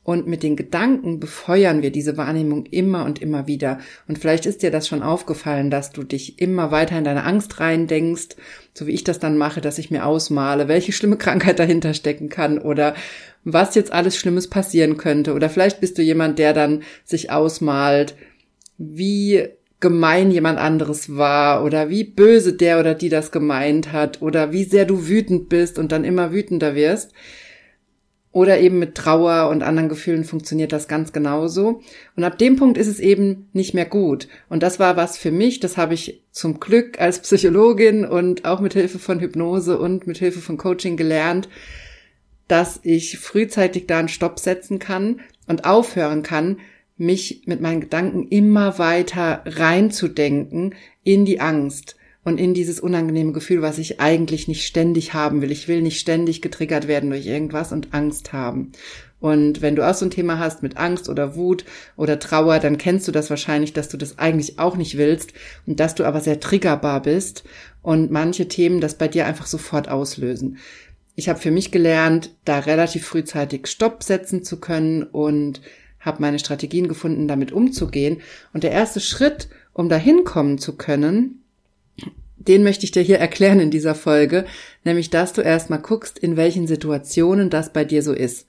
Und 0.03 0.25
mit 0.25 0.41
den 0.41 0.55
Gedanken 0.55 1.19
befeuern 1.19 1.83
wir 1.83 1.91
diese 1.91 2.17
Wahrnehmung 2.17 2.65
immer 2.65 3.05
und 3.05 3.21
immer 3.21 3.45
wieder. 3.45 3.79
Und 4.07 4.17
vielleicht 4.17 4.47
ist 4.47 4.63
dir 4.63 4.71
das 4.71 4.87
schon 4.87 5.03
aufgefallen, 5.03 5.69
dass 5.69 5.91
du 5.91 6.03
dich 6.03 6.41
immer 6.41 6.71
weiter 6.71 6.97
in 6.97 7.03
deine 7.03 7.23
Angst 7.23 7.59
reindenkst, 7.59 8.35
so 8.73 8.87
wie 8.87 8.93
ich 8.93 9.03
das 9.03 9.19
dann 9.19 9.37
mache, 9.37 9.61
dass 9.61 9.77
ich 9.77 9.91
mir 9.91 10.05
ausmale, 10.07 10.67
welche 10.67 10.91
schlimme 10.91 11.17
Krankheit 11.17 11.59
dahinter 11.59 11.93
stecken 11.93 12.29
kann 12.29 12.57
oder 12.57 12.95
was 13.43 13.75
jetzt 13.75 13.93
alles 13.93 14.17
Schlimmes 14.17 14.49
passieren 14.49 14.97
könnte. 14.97 15.33
Oder 15.33 15.49
vielleicht 15.49 15.81
bist 15.81 15.99
du 15.99 16.01
jemand, 16.01 16.39
der 16.39 16.53
dann 16.53 16.81
sich 17.05 17.29
ausmalt, 17.29 18.15
wie 18.79 19.49
gemein 19.81 20.31
jemand 20.31 20.59
anderes 20.59 21.15
war 21.15 21.63
oder 21.63 21.89
wie 21.89 22.03
böse 22.03 22.53
der 22.53 22.79
oder 22.79 22.95
die 22.95 23.09
das 23.09 23.31
gemeint 23.31 23.91
hat 23.91 24.21
oder 24.21 24.51
wie 24.51 24.63
sehr 24.63 24.85
du 24.85 25.07
wütend 25.07 25.49
bist 25.49 25.77
und 25.77 25.91
dann 25.91 26.05
immer 26.05 26.31
wütender 26.31 26.75
wirst. 26.75 27.11
Oder 28.33 28.59
eben 28.61 28.79
mit 28.79 28.95
Trauer 28.95 29.49
und 29.49 29.61
anderen 29.61 29.89
Gefühlen 29.89 30.23
funktioniert 30.23 30.71
das 30.71 30.87
ganz 30.87 31.11
genauso. 31.11 31.81
Und 32.15 32.23
ab 32.23 32.37
dem 32.37 32.55
Punkt 32.55 32.77
ist 32.77 32.87
es 32.87 32.99
eben 32.99 33.49
nicht 33.51 33.73
mehr 33.73 33.85
gut. 33.85 34.29
Und 34.47 34.63
das 34.63 34.79
war 34.79 34.95
was 34.95 35.17
für 35.17 35.31
mich, 35.31 35.59
das 35.59 35.75
habe 35.75 35.93
ich 35.93 36.23
zum 36.31 36.61
Glück 36.61 36.99
als 37.01 37.19
Psychologin 37.19 38.05
und 38.05 38.45
auch 38.45 38.61
mit 38.61 38.73
Hilfe 38.73 38.99
von 38.99 39.19
Hypnose 39.19 39.77
und 39.77 40.07
mit 40.07 40.17
Hilfe 40.17 40.39
von 40.39 40.57
Coaching 40.57 40.95
gelernt, 40.95 41.49
dass 42.47 42.79
ich 42.83 43.19
frühzeitig 43.19 43.87
da 43.87 43.99
einen 43.99 44.07
Stopp 44.07 44.39
setzen 44.39 44.79
kann 44.79 45.19
und 45.47 45.65
aufhören 45.65 46.23
kann, 46.23 46.59
mich 46.97 47.43
mit 47.47 47.59
meinen 47.59 47.81
Gedanken 47.81 48.27
immer 48.29 48.79
weiter 48.79 49.41
reinzudenken 49.45 50.75
in 51.03 51.25
die 51.25 51.41
Angst 51.41 51.97
und 52.23 52.39
in 52.39 52.53
dieses 52.53 52.79
unangenehme 52.79 53.31
Gefühl, 53.31 53.61
was 53.61 53.77
ich 53.77 53.99
eigentlich 53.99 54.47
nicht 54.47 54.65
ständig 54.65 55.13
haben 55.13 55.41
will. 55.41 55.51
Ich 55.51 55.67
will 55.67 55.81
nicht 55.81 55.99
ständig 55.99 56.41
getriggert 56.41 56.87
werden 56.87 57.09
durch 57.09 57.25
irgendwas 57.25 57.71
und 57.71 57.93
Angst 57.93 58.31
haben. 58.31 58.71
Und 59.19 59.61
wenn 59.61 59.75
du 59.75 59.87
auch 59.87 59.93
so 59.93 60.05
ein 60.05 60.11
Thema 60.11 60.39
hast 60.39 60.63
mit 60.63 60.77
Angst 60.77 61.07
oder 61.07 61.35
Wut 61.35 61.63
oder 61.95 62.19
Trauer, 62.19 62.59
dann 62.59 62.77
kennst 62.77 63.07
du 63.07 63.11
das 63.11 63.29
wahrscheinlich, 63.29 63.71
dass 63.71 63.87
du 63.87 63.97
das 63.97 64.17
eigentlich 64.17 64.57
auch 64.57 64.77
nicht 64.77 64.97
willst 64.97 65.33
und 65.67 65.79
dass 65.79 65.95
du 65.95 66.05
aber 66.05 66.21
sehr 66.21 66.39
triggerbar 66.39 67.01
bist 67.01 67.43
und 67.83 68.11
manche 68.11 68.47
Themen 68.47 68.81
das 68.81 68.95
bei 68.95 69.07
dir 69.07 69.25
einfach 69.27 69.45
sofort 69.45 69.89
auslösen. 69.89 70.57
ich 71.15 71.29
habe 71.29 71.39
für 71.39 71.51
mich 71.51 71.71
gelernt, 71.71 72.35
da 72.45 72.59
relativ 72.59 73.05
frühzeitig 73.05 73.67
Stopp 73.67 74.01
setzen 74.01 74.43
zu 74.43 74.59
können 74.59 75.03
und 75.03 75.61
habe 75.99 76.21
meine 76.21 76.39
Strategien 76.39 76.87
gefunden, 76.87 77.27
damit 77.27 77.51
umzugehen. 77.51 78.21
Und 78.53 78.63
der 78.63 78.71
erste 78.71 78.99
Schritt, 78.99 79.49
um 79.73 79.87
dahin 79.87 80.23
kommen 80.23 80.57
zu 80.57 80.77
können, 80.77 81.40
den 82.47 82.63
möchte 82.63 82.85
ich 82.85 82.91
dir 82.91 83.03
hier 83.03 83.19
erklären 83.19 83.59
in 83.59 83.71
dieser 83.71 83.95
Folge, 83.95 84.45
nämlich 84.83 85.09
dass 85.09 85.33
du 85.33 85.41
erstmal 85.41 85.79
guckst, 85.79 86.19
in 86.19 86.37
welchen 86.37 86.67
Situationen 86.67 87.49
das 87.49 87.73
bei 87.73 87.85
dir 87.85 88.03
so 88.03 88.13
ist. 88.13 88.47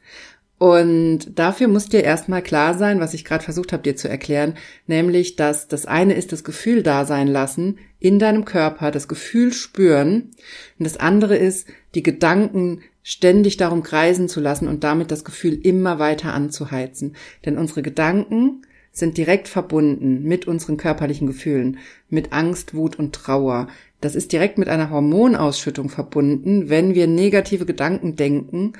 Und 0.59 1.37
dafür 1.41 1.67
muss 1.67 1.89
dir 1.89 2.05
erstmal 2.05 2.41
klar 2.41 2.79
sein, 2.79 3.01
was 3.01 3.15
ich 3.15 3.25
gerade 3.25 3.43
versucht 3.43 3.73
habe 3.73 3.83
dir 3.83 3.97
zu 3.97 4.09
erklären, 4.09 4.55
nämlich, 4.87 5.35
dass 5.35 5.67
das 5.67 5.87
eine 5.87 6.15
ist 6.15 6.31
das 6.31 6.45
Gefühl 6.45 6.85
da 6.85 7.05
sein 7.05 7.27
lassen 7.27 7.79
in 7.99 8.21
deinem 8.21 8.45
Körper, 8.45 8.93
das 8.93 9.09
Gefühl 9.09 9.53
spüren. 9.53 10.31
Und 10.79 10.85
das 10.85 10.99
andere 10.99 11.37
ist, 11.37 11.67
die 11.97 12.05
Gedanken 12.05 12.83
ständig 13.03 13.57
darum 13.57 13.83
kreisen 13.83 14.29
zu 14.29 14.39
lassen 14.39 14.69
und 14.69 14.85
damit 14.85 15.11
das 15.11 15.25
Gefühl 15.25 15.59
immer 15.67 15.99
weiter 15.99 16.33
anzuheizen. 16.33 17.17
Denn 17.45 17.59
unsere 17.59 17.83
Gedanken 17.83 18.63
sind 18.93 19.17
direkt 19.17 19.49
verbunden 19.49 20.23
mit 20.23 20.47
unseren 20.47 20.77
körperlichen 20.77 21.27
Gefühlen, 21.27 21.79
mit 22.09 22.33
Angst, 22.33 22.75
Wut 22.75 22.99
und 22.99 23.15
Trauer. 23.15 23.69
Das 24.01 24.15
ist 24.15 24.33
direkt 24.33 24.59
mit 24.59 24.69
einer 24.69 24.91
Hormonausschüttung 24.91 25.89
verbunden, 25.89 26.69
wenn 26.69 26.95
wir 26.95 27.07
negative 27.07 27.67
Gedanken 27.67 28.17
denken 28.17 28.75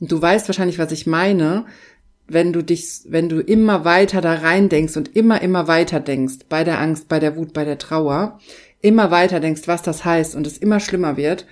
und 0.00 0.12
du 0.12 0.20
weißt 0.20 0.48
wahrscheinlich, 0.48 0.78
was 0.78 0.92
ich 0.92 1.06
meine, 1.06 1.66
wenn 2.26 2.52
du 2.52 2.62
dich, 2.62 3.00
wenn 3.06 3.28
du 3.28 3.40
immer 3.40 3.84
weiter 3.84 4.20
da 4.20 4.34
rein 4.34 4.68
denkst 4.68 4.96
und 4.96 5.16
immer, 5.16 5.40
immer 5.40 5.66
weiter 5.66 6.00
denkst, 6.00 6.46
bei 6.48 6.62
der 6.62 6.78
Angst, 6.78 7.08
bei 7.08 7.20
der 7.20 7.36
Wut, 7.36 7.52
bei 7.52 7.64
der 7.64 7.78
Trauer, 7.78 8.38
immer 8.80 9.10
weiter 9.10 9.40
denkst, 9.40 9.62
was 9.66 9.82
das 9.82 10.04
heißt 10.04 10.36
und 10.36 10.46
es 10.46 10.58
immer 10.58 10.78
schlimmer 10.78 11.16
wird 11.16 11.46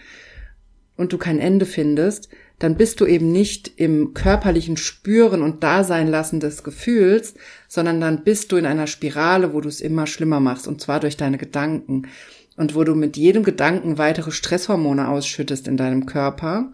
und 0.97 1.13
du 1.13 1.19
kein 1.19 1.39
Ende 1.39 1.67
findest, 1.67 2.29
dann 2.59 2.77
bist 2.77 3.01
du 3.01 3.07
eben 3.07 3.33
nicht 3.33 3.73
im 3.77 4.15
körperlichen 4.15 4.77
Spüren 4.77 5.43
und 5.43 5.63
Dasein 5.63 6.09
lassen 6.09 6.41
des 6.41 6.65
Gefühls, 6.65 7.35
sondern 7.69 8.01
dann 8.01 8.25
bist 8.25 8.53
du 8.53 8.57
in 8.57 8.67
einer 8.67 8.87
Spirale, 8.87 9.53
wo 9.53 9.61
du 9.61 9.69
es 9.69 9.81
immer 9.81 10.07
schlimmer 10.07 10.41
machst 10.41 10.67
und 10.67 10.81
zwar 10.81 11.01
durch 11.01 11.17
deine 11.17 11.39
Gedanken 11.39 12.09
und 12.57 12.75
wo 12.75 12.85
du 12.85 12.95
mit 12.95 13.17
jedem 13.17 13.43
Gedanken 13.43 13.99
weitere 13.99 14.31
Stresshormone 14.33 15.09
ausschüttest 15.09 15.69
in 15.69 15.77
deinem 15.77 16.07
Körper 16.07 16.73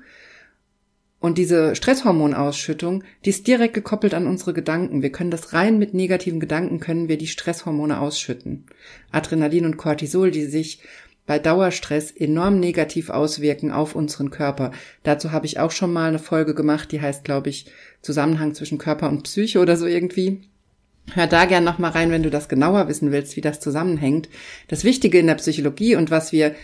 und 1.23 1.39
diese 1.39 1.77
Stresshormonausschüttung, 1.77 3.05
die 3.25 3.31
ist 3.31 3.47
direkt 3.47 3.75
gekoppelt 3.75 4.13
an 4.13 4.27
unsere 4.27 4.53
Gedanken. 4.53 5.03
Wir 5.03 5.13
können 5.13 5.31
das 5.31 5.53
rein 5.53 5.79
mit 5.79 5.95
negativen 5.95 6.41
Gedanken 6.41 6.81
können 6.81 7.07
wir 7.07 7.17
die 7.17 7.29
Stresshormone 7.29 8.01
ausschütten. 8.01 8.67
Adrenalin 9.13 9.65
und 9.65 9.77
Cortisol, 9.77 10.33
die 10.33 10.47
sich 10.47 10.81
bei 11.27 11.39
Dauerstress 11.39 12.11
enorm 12.11 12.59
negativ 12.59 13.11
auswirken 13.11 13.71
auf 13.71 13.95
unseren 13.95 14.31
Körper. 14.31 14.73
Dazu 15.03 15.33
habe 15.33 15.47
ich 15.47 15.59
auch 15.59 15.71
schon 15.71 15.93
mal 15.93 16.09
eine 16.09 16.19
Folge 16.19 16.55
gemacht, 16.55 16.91
die 16.93 17.01
heißt, 17.01 17.25
glaube 17.25 17.51
ich, 17.51 17.67
Zusammenhang 18.03 18.55
zwischen 18.55 18.79
Körper 18.79 19.09
und 19.09 19.23
Psyche 19.23 19.61
oder 19.61 19.77
so 19.77 19.87
irgendwie. 19.87 20.43
Hör 21.15 21.27
da 21.27 21.45
gern 21.45 21.65
noch 21.65 21.79
mal 21.79 21.91
rein, 21.91 22.11
wenn 22.11 22.23
du 22.23 22.31
das 22.31 22.49
genauer 22.49 22.89
wissen 22.89 23.13
willst, 23.13 23.37
wie 23.37 23.41
das 23.41 23.61
zusammenhängt. 23.61 24.29
Das 24.69 24.85
Wichtige 24.85 25.19
in 25.19 25.27
der 25.27 25.35
Psychologie 25.35 25.97
und 25.97 26.11
was 26.11 26.33
wir 26.33 26.55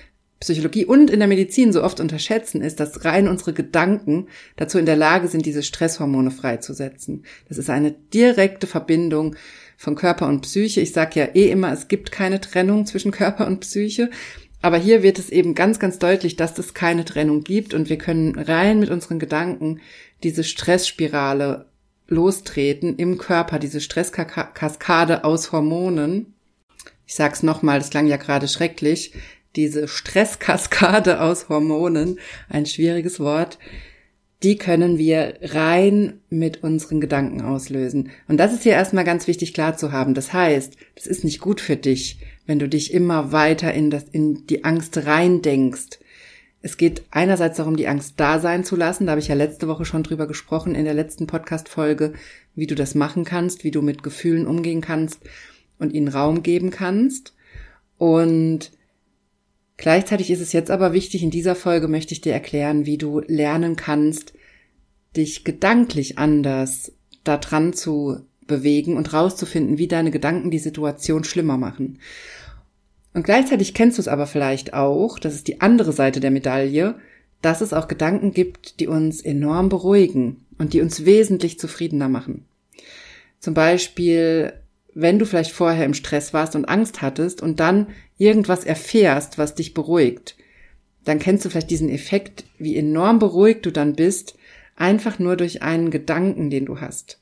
Psychologie 0.41 0.85
und 0.85 1.11
in 1.11 1.19
der 1.19 1.27
Medizin 1.27 1.73
so 1.73 1.83
oft 1.83 1.99
unterschätzen, 1.99 2.62
ist, 2.62 2.79
dass 2.79 3.05
rein 3.05 3.27
unsere 3.27 3.53
Gedanken 3.53 4.29
dazu 4.55 4.79
in 4.79 4.87
der 4.87 4.97
Lage 4.97 5.27
sind, 5.27 5.45
diese 5.45 5.65
Stresshormone 5.65 6.31
freizusetzen. 6.31 7.25
Das 7.49 7.59
ist 7.59 7.71
eine 7.71 7.91
direkte 7.91 8.69
Verbindung 8.69 9.35
von 9.77 9.97
Körper 9.97 10.29
und 10.29 10.43
Psyche. 10.43 10.81
Ich 10.81 10.93
sage 10.93 11.19
ja 11.19 11.27
eh 11.35 11.50
immer, 11.50 11.73
es 11.73 11.88
gibt 11.88 12.12
keine 12.12 12.41
Trennung 12.41 12.87
zwischen 12.87 13.11
Körper 13.11 13.49
und 13.49 13.61
Psyche. 13.61 14.11
Aber 14.61 14.77
hier 14.77 15.03
wird 15.03 15.19
es 15.19 15.31
eben 15.31 15.55
ganz, 15.55 15.79
ganz 15.79 15.99
deutlich, 15.99 16.37
dass 16.37 16.59
es 16.59 16.75
keine 16.75 17.05
Trennung 17.05 17.45
gibt 17.45 17.75
und 17.75 17.88
wir 17.88 17.99
können 17.99 18.38
rein 18.38 18.81
mit 18.81 18.91
unseren 18.91 19.19
Gedanken 19.19 19.81
diese 20.23 20.43
Stressspirale 20.43 21.67
lostreten 22.09 22.97
im 22.97 23.19
Körper, 23.19 23.59
diese 23.59 23.81
Stresskaskade 23.81 25.25
aus 25.25 25.53
Hormonen. 25.53 26.35
Ich 27.07 27.15
sag's 27.15 27.43
nochmal, 27.43 27.79
das 27.79 27.91
klang 27.91 28.07
ja 28.07 28.17
gerade 28.17 28.49
schrecklich 28.49 29.12
diese 29.57 29.88
Stresskaskade 29.88 31.21
aus 31.21 31.49
Hormonen, 31.49 32.19
ein 32.49 32.67
schwieriges 32.67 33.19
Wort, 33.19 33.59
die 34.43 34.57
können 34.57 34.99
wir 34.99 35.35
rein 35.43 36.21
mit 36.31 36.62
unseren 36.62 37.00
Gedanken 37.00 37.41
auslösen. 37.41 38.11
Und 38.29 38.37
das 38.37 38.53
ist 38.53 38.62
hier 38.62 38.73
erstmal 38.73 39.05
ganz 39.05 39.27
wichtig 39.27 39.53
klar 39.53 39.77
zu 39.77 39.91
haben. 39.91 40.15
Das 40.15 40.33
heißt, 40.33 40.77
das 40.95 41.09
ist 41.09 41.25
nicht 41.25 41.41
gut 41.41 41.61
für 41.61 41.77
dich, 41.77 42.21
wenn 42.49 42.59
du 42.59 42.69
dich 42.69 42.95
immer 42.95 43.31
weiter 43.31 43.75
in, 43.75 43.90
das, 43.90 44.05
in 44.11 44.47
die 44.47 44.64
Angst 44.64 45.07
rein 45.07 45.43
denkst. 45.43 46.00
Es 46.62 46.78
geht 46.78 47.02
einerseits 47.11 47.59
darum, 47.59 47.76
die 47.76 47.87
Angst 47.88 48.14
da 48.17 48.40
sein 48.40 48.64
zu 48.64 48.75
lassen. 48.75 49.07
Da 49.07 49.12
habe 49.12 49.21
ich 49.21 49.28
ja 49.28 49.35
letzte 49.35 49.69
Woche 49.69 49.85
schon 49.85 50.02
drüber 50.02 50.26
gesprochen 50.26 50.75
in 50.75 50.87
der 50.87 50.95
letzten 50.95 51.26
Podcast-Folge, 51.26 52.14
wie 52.55 52.67
du 52.67 52.75
das 52.75 52.95
machen 52.95 53.25
kannst, 53.25 53.64
wie 53.64 53.71
du 53.71 53.83
mit 53.83 54.02
Gefühlen 54.02 54.47
umgehen 54.47 54.81
kannst 54.81 55.21
und 55.78 55.93
ihnen 55.93 56.09
Raum 56.09 56.43
geben 56.43 56.71
kannst. 56.71 57.35
Und 57.99 58.73
Gleichzeitig 59.78 60.33
ist 60.33 60.40
es 60.40 60.52
jetzt 60.52 60.73
aber 60.73 60.93
wichtig, 60.93 61.23
in 61.23 61.31
dieser 61.31 61.55
Folge 61.55 61.87
möchte 61.87 62.12
ich 62.12 62.21
dir 62.21 62.33
erklären, 62.33 62.85
wie 62.85 62.99
du 62.99 63.21
lernen 63.21 63.76
kannst, 63.76 64.33
dich 65.17 65.45
gedanklich 65.45 66.19
anders 66.19 66.93
da 67.23 67.37
dran 67.37 67.73
zu 67.73 68.26
bewegen 68.49 68.97
und 68.97 69.12
rauszufinden, 69.12 69.78
wie 69.78 69.87
deine 69.87 70.11
Gedanken 70.11 70.50
die 70.50 70.59
Situation 70.59 71.23
schlimmer 71.23 71.59
machen. 71.59 72.00
Und 73.18 73.25
gleichzeitig 73.25 73.75
kennst 73.75 73.98
du 73.98 74.02
es 74.02 74.06
aber 74.06 74.28
vielleicht 74.28 74.75
auch, 74.75 75.18
das 75.18 75.34
ist 75.34 75.48
die 75.48 75.60
andere 75.60 75.90
Seite 75.90 76.20
der 76.20 76.30
Medaille, 76.30 76.94
dass 77.42 77.62
es 77.62 77.72
auch 77.72 77.88
Gedanken 77.88 78.30
gibt, 78.30 78.78
die 78.78 78.87
uns 78.87 79.20
enorm 79.20 79.68
beruhigen 79.68 80.46
und 80.56 80.72
die 80.72 80.80
uns 80.80 81.04
wesentlich 81.04 81.58
zufriedener 81.58 82.08
machen. 82.08 82.44
Zum 83.40 83.54
Beispiel 83.54 84.52
wenn 84.94 85.18
du 85.18 85.26
vielleicht 85.26 85.50
vorher 85.50 85.84
im 85.84 85.94
Stress 85.94 86.32
warst 86.32 86.54
und 86.54 86.68
Angst 86.68 87.02
hattest 87.02 87.42
und 87.42 87.58
dann 87.58 87.88
irgendwas 88.18 88.62
erfährst, 88.62 89.37
was 89.37 89.56
dich 89.56 89.75
beruhigt, 89.75 90.37
dann 91.04 91.18
kennst 91.18 91.44
du 91.44 91.50
vielleicht 91.50 91.72
diesen 91.72 91.88
Effekt, 91.88 92.44
wie 92.56 92.76
enorm 92.76 93.18
beruhigt 93.18 93.66
du 93.66 93.72
dann 93.72 93.96
bist, 93.96 94.38
einfach 94.76 95.18
nur 95.18 95.37
durch 95.37 95.60
einen 95.60 95.90
Gedanken, 95.90 96.50
den 96.50 96.66
du 96.66 96.80
hast. 96.80 97.20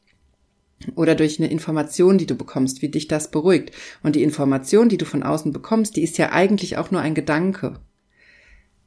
Oder 0.94 1.14
durch 1.14 1.38
eine 1.38 1.50
Information, 1.50 2.18
die 2.18 2.26
du 2.26 2.34
bekommst, 2.34 2.82
wie 2.82 2.88
dich 2.88 3.08
das 3.08 3.30
beruhigt. 3.30 3.72
Und 4.02 4.14
die 4.14 4.22
Information, 4.22 4.88
die 4.88 4.98
du 4.98 5.06
von 5.06 5.22
außen 5.22 5.52
bekommst, 5.52 5.96
die 5.96 6.02
ist 6.02 6.18
ja 6.18 6.32
eigentlich 6.32 6.76
auch 6.76 6.90
nur 6.90 7.00
ein 7.00 7.14
Gedanke. 7.14 7.80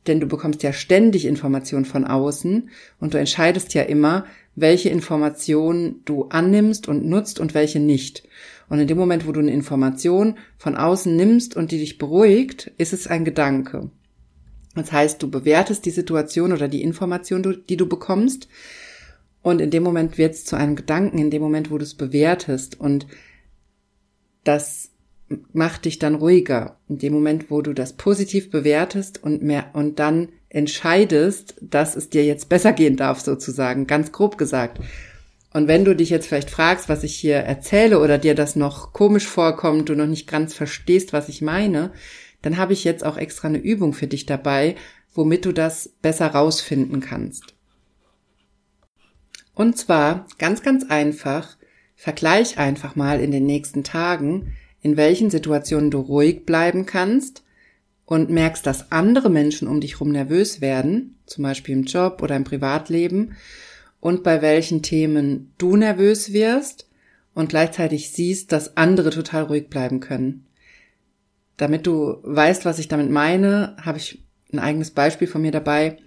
Denn 0.07 0.19
du 0.19 0.27
bekommst 0.27 0.63
ja 0.63 0.71
ständig 0.71 1.25
Informationen 1.25 1.85
von 1.85 2.05
außen 2.05 2.69
und 2.99 3.13
du 3.13 3.17
entscheidest 3.17 3.73
ja 3.73 3.83
immer, 3.83 4.25
welche 4.55 4.89
Informationen 4.89 6.01
du 6.05 6.25
annimmst 6.25 6.87
und 6.87 7.05
nutzt 7.05 7.39
und 7.39 7.53
welche 7.53 7.79
nicht. 7.79 8.27
Und 8.69 8.79
in 8.79 8.87
dem 8.87 8.97
Moment, 8.97 9.27
wo 9.27 9.31
du 9.31 9.39
eine 9.39 9.51
Information 9.51 10.37
von 10.57 10.75
außen 10.75 11.15
nimmst 11.15 11.55
und 11.55 11.71
die 11.71 11.79
dich 11.79 11.97
beruhigt, 11.97 12.71
ist 12.77 12.93
es 12.93 13.07
ein 13.07 13.25
Gedanke. 13.25 13.89
Das 14.75 14.91
heißt, 14.91 15.21
du 15.21 15.29
bewertest 15.29 15.85
die 15.85 15.91
Situation 15.91 16.53
oder 16.53 16.67
die 16.67 16.83
Information, 16.83 17.63
die 17.67 17.77
du 17.77 17.87
bekommst. 17.87 18.47
Und 19.41 19.61
in 19.61 19.71
dem 19.71 19.83
Moment 19.83 20.17
wird 20.17 20.33
es 20.33 20.45
zu 20.45 20.55
einem 20.55 20.75
Gedanken, 20.75 21.17
in 21.17 21.31
dem 21.31 21.41
Moment, 21.41 21.71
wo 21.71 21.77
du 21.77 21.83
es 21.83 21.95
bewertest. 21.95 22.79
Und 22.79 23.07
das 24.43 24.91
macht 25.53 25.85
dich 25.85 25.99
dann 25.99 26.15
ruhiger. 26.15 26.77
In 26.89 26.97
dem 26.97 27.13
Moment, 27.13 27.49
wo 27.49 27.61
du 27.61 27.73
das 27.73 27.93
positiv 27.93 28.51
bewertest 28.51 29.23
und 29.23 29.41
mehr, 29.41 29.69
und 29.73 29.99
dann 29.99 30.29
entscheidest, 30.49 31.55
dass 31.61 31.95
es 31.95 32.09
dir 32.09 32.25
jetzt 32.25 32.49
besser 32.49 32.73
gehen 32.73 32.97
darf, 32.97 33.21
sozusagen, 33.21 33.87
ganz 33.87 34.11
grob 34.11 34.37
gesagt. 34.37 34.79
Und 35.53 35.67
wenn 35.67 35.85
du 35.85 35.95
dich 35.95 36.09
jetzt 36.09 36.27
vielleicht 36.27 36.49
fragst, 36.49 36.89
was 36.89 37.03
ich 37.03 37.15
hier 37.15 37.37
erzähle 37.37 37.99
oder 37.99 38.17
dir 38.17 38.35
das 38.35 38.55
noch 38.55 38.93
komisch 38.93 39.27
vorkommt, 39.27 39.89
du 39.89 39.95
noch 39.95 40.07
nicht 40.07 40.27
ganz 40.27 40.53
verstehst, 40.53 41.13
was 41.13 41.29
ich 41.29 41.41
meine, 41.41 41.91
dann 42.41 42.57
habe 42.57 42.73
ich 42.73 42.83
jetzt 42.83 43.05
auch 43.05 43.17
extra 43.17 43.47
eine 43.47 43.57
Übung 43.57 43.93
für 43.93 44.07
dich 44.07 44.25
dabei, 44.25 44.75
womit 45.13 45.45
du 45.45 45.51
das 45.51 45.89
besser 46.01 46.27
rausfinden 46.27 46.99
kannst. 46.99 47.55
Und 49.59 49.77
zwar 49.77 50.25
ganz, 50.37 50.63
ganz 50.63 50.85
einfach, 50.89 51.57
vergleich 51.97 52.57
einfach 52.57 52.95
mal 52.95 53.19
in 53.19 53.31
den 53.31 53.45
nächsten 53.45 53.83
Tagen, 53.83 54.53
in 54.81 54.95
welchen 54.95 55.29
Situationen 55.29 55.91
du 55.91 55.99
ruhig 55.99 56.45
bleiben 56.45 56.85
kannst 56.85 57.43
und 58.05 58.29
merkst, 58.29 58.65
dass 58.65 58.93
andere 58.93 59.29
Menschen 59.29 59.67
um 59.67 59.81
dich 59.81 59.95
herum 59.95 60.13
nervös 60.13 60.61
werden, 60.61 61.19
zum 61.25 61.43
Beispiel 61.43 61.75
im 61.75 61.83
Job 61.83 62.21
oder 62.23 62.37
im 62.37 62.45
Privatleben, 62.45 63.35
und 63.99 64.23
bei 64.23 64.41
welchen 64.41 64.81
Themen 64.81 65.51
du 65.57 65.75
nervös 65.75 66.31
wirst 66.31 66.87
und 67.33 67.49
gleichzeitig 67.49 68.11
siehst, 68.11 68.53
dass 68.53 68.77
andere 68.77 69.09
total 69.09 69.43
ruhig 69.43 69.67
bleiben 69.67 69.99
können. 69.99 70.45
Damit 71.57 71.85
du 71.85 72.19
weißt, 72.23 72.63
was 72.63 72.79
ich 72.79 72.87
damit 72.87 73.11
meine, 73.11 73.75
habe 73.81 73.97
ich 73.97 74.23
ein 74.53 74.59
eigenes 74.59 74.91
Beispiel 74.91 75.27
von 75.27 75.41
mir 75.41 75.51
dabei. 75.51 75.97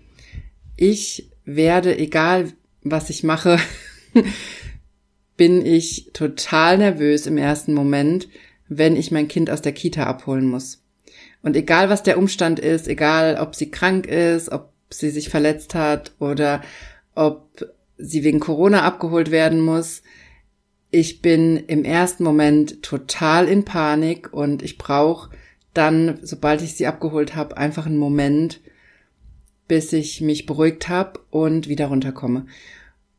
Ich 0.75 1.30
werde, 1.44 1.99
egal 1.99 2.54
was 2.83 3.11
ich 3.11 3.23
mache, 3.23 3.59
bin 5.37 5.65
ich 5.65 6.11
total 6.12 6.79
nervös 6.79 7.27
im 7.27 7.39
ersten 7.39 7.75
Moment, 7.75 8.29
wenn 8.69 8.97
ich 8.97 9.11
mein 9.11 9.29
Kind 9.29 9.51
aus 9.51 9.62
der 9.62 9.73
Kita 9.73 10.05
abholen 10.05 10.47
muss. 10.47 10.83
Und 11.43 11.57
egal 11.57 11.91
was 11.91 12.03
der 12.03 12.19
Umstand 12.19 12.59
ist, 12.59 12.89
egal 12.89 13.39
ob 13.41 13.55
sie 13.55 13.71
krank 13.71 14.07
ist, 14.07 14.51
ob 14.51 14.73
sie 14.91 15.11
sich 15.11 15.29
verletzt 15.29 15.75
hat 15.75 16.12
oder 16.19 16.62
ob 17.15 17.67
sie 17.99 18.25
wegen 18.25 18.41
Corona 18.41 18.83
abgeholt 18.83 19.31
werden 19.31 19.61
muss. 19.61 20.03
Ich 20.91 21.23
bin 21.23 21.57
im 21.57 21.85
ersten 21.85 22.25
Moment 22.25 22.83
total 22.83 23.49
in 23.49 23.65
Panik 23.65 24.33
und 24.33 24.62
ich 24.62 24.79
brauche 24.79 25.31
dann, 25.73 26.19
sobald 26.23 26.61
ich 26.62 26.75
sie 26.75 26.87
abgeholt 26.87 27.35
habe, 27.35 27.57
einfach 27.57 27.87
einen 27.87 27.97
Moment, 27.97 28.61
bis 29.73 29.91
ich 29.95 30.21
mich 30.21 30.45
beruhigt 30.45 30.91
habe 30.91 31.19
und 31.31 31.67
wieder 31.67 31.87
runterkomme. 31.87 32.45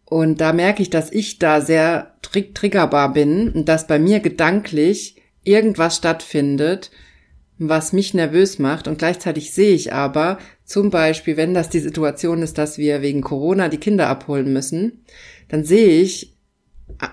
Und 0.06 0.40
da 0.40 0.54
merke 0.54 0.84
ich, 0.84 0.92
dass 0.92 1.12
ich 1.12 1.40
da 1.40 1.62
sehr 1.62 2.14
trig 2.22 2.54
triggerbar 2.54 3.12
bin 3.12 3.50
und 3.50 3.68
dass 3.68 3.88
bei 3.88 3.98
mir 3.98 4.20
gedanklich 4.20 5.16
irgendwas 5.44 5.96
stattfindet, 5.96 6.92
was 7.58 7.92
mich 7.92 8.14
nervös 8.14 8.60
macht. 8.60 8.88
Und 8.88 9.00
gleichzeitig 9.00 9.52
sehe 9.52 9.74
ich 9.74 9.94
aber, 9.94 10.38
zum 10.64 10.92
Beispiel, 10.92 11.38
wenn 11.38 11.56
das 11.56 11.70
die 11.70 11.80
Situation 11.80 12.44
ist, 12.44 12.60
dass 12.60 12.78
wir 12.78 13.02
wegen 13.02 13.22
Corona 13.22 13.68
die 13.68 13.80
Kinder 13.80 14.08
abholen 14.08 14.54
müssen, 14.54 15.04
dann 15.48 15.64
sehe 15.64 16.04
ich 16.04 16.36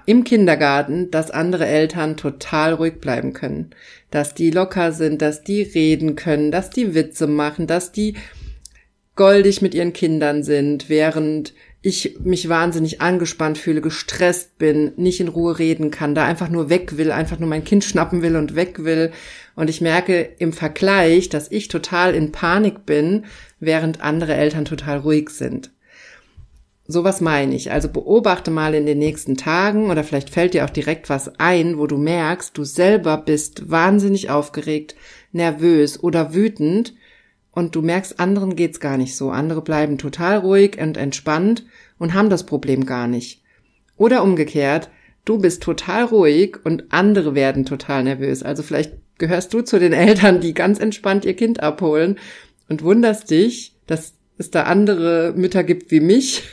im 0.04 0.24
Kindergarten, 0.24 1.10
dass 1.10 1.30
andere 1.30 1.64
Eltern 1.64 2.18
total 2.18 2.74
ruhig 2.74 3.00
bleiben 3.00 3.32
können. 3.32 3.70
Dass 4.10 4.34
die 4.34 4.50
locker 4.50 4.92
sind, 4.92 5.22
dass 5.22 5.42
die 5.44 5.62
reden 5.62 6.14
können, 6.14 6.50
dass 6.50 6.68
die 6.68 6.94
Witze 6.94 7.26
machen, 7.26 7.66
dass 7.66 7.90
die 7.90 8.16
goldig 9.16 9.62
mit 9.62 9.74
ihren 9.74 9.92
Kindern 9.92 10.42
sind, 10.42 10.88
während 10.88 11.54
ich 11.82 12.18
mich 12.22 12.48
wahnsinnig 12.48 13.00
angespannt 13.00 13.56
fühle, 13.56 13.80
gestresst 13.80 14.58
bin, 14.58 14.92
nicht 14.96 15.20
in 15.20 15.28
Ruhe 15.28 15.58
reden 15.58 15.90
kann, 15.90 16.14
da 16.14 16.24
einfach 16.24 16.50
nur 16.50 16.68
weg 16.68 16.98
will, 16.98 17.10
einfach 17.10 17.38
nur 17.38 17.48
mein 17.48 17.64
Kind 17.64 17.84
schnappen 17.84 18.20
will 18.20 18.36
und 18.36 18.54
weg 18.54 18.84
will. 18.84 19.12
Und 19.56 19.70
ich 19.70 19.80
merke 19.80 20.28
im 20.38 20.52
Vergleich, 20.52 21.30
dass 21.30 21.50
ich 21.50 21.68
total 21.68 22.14
in 22.14 22.32
Panik 22.32 22.84
bin, 22.84 23.24
während 23.60 24.02
andere 24.02 24.34
Eltern 24.34 24.66
total 24.66 24.98
ruhig 24.98 25.30
sind. 25.30 25.70
Sowas 26.86 27.20
meine 27.20 27.54
ich. 27.54 27.70
Also 27.70 27.88
beobachte 27.88 28.50
mal 28.50 28.74
in 28.74 28.84
den 28.84 28.98
nächsten 28.98 29.36
Tagen 29.36 29.90
oder 29.90 30.04
vielleicht 30.04 30.28
fällt 30.28 30.54
dir 30.54 30.64
auch 30.64 30.70
direkt 30.70 31.08
was 31.08 31.38
ein, 31.38 31.78
wo 31.78 31.86
du 31.86 31.96
merkst, 31.96 32.56
du 32.58 32.64
selber 32.64 33.16
bist 33.16 33.70
wahnsinnig 33.70 34.28
aufgeregt, 34.28 34.96
nervös 35.32 36.02
oder 36.02 36.34
wütend 36.34 36.94
und 37.52 37.74
du 37.74 37.82
merkst, 37.82 38.20
anderen 38.20 38.56
geht's 38.56 38.80
gar 38.80 38.96
nicht 38.96 39.16
so. 39.16 39.30
Andere 39.30 39.62
bleiben 39.62 39.98
total 39.98 40.38
ruhig 40.38 40.78
und 40.80 40.96
entspannt 40.96 41.64
und 41.98 42.14
haben 42.14 42.30
das 42.30 42.44
Problem 42.44 42.86
gar 42.86 43.08
nicht. 43.08 43.42
Oder 43.96 44.22
umgekehrt, 44.22 44.90
du 45.24 45.38
bist 45.38 45.62
total 45.62 46.04
ruhig 46.04 46.58
und 46.64 46.84
andere 46.90 47.34
werden 47.34 47.64
total 47.64 48.04
nervös. 48.04 48.42
Also 48.42 48.62
vielleicht 48.62 48.92
gehörst 49.18 49.52
du 49.52 49.62
zu 49.62 49.78
den 49.78 49.92
Eltern, 49.94 50.40
die 50.40 50.54
ganz 50.54 50.78
entspannt 50.78 51.24
ihr 51.24 51.34
Kind 51.34 51.60
abholen 51.60 52.18
und 52.68 52.82
wunderst 52.82 53.30
dich, 53.30 53.74
dass 53.86 54.14
es 54.38 54.50
da 54.50 54.62
andere 54.62 55.34
Mütter 55.36 55.64
gibt 55.64 55.90
wie 55.90 56.00
mich 56.00 56.44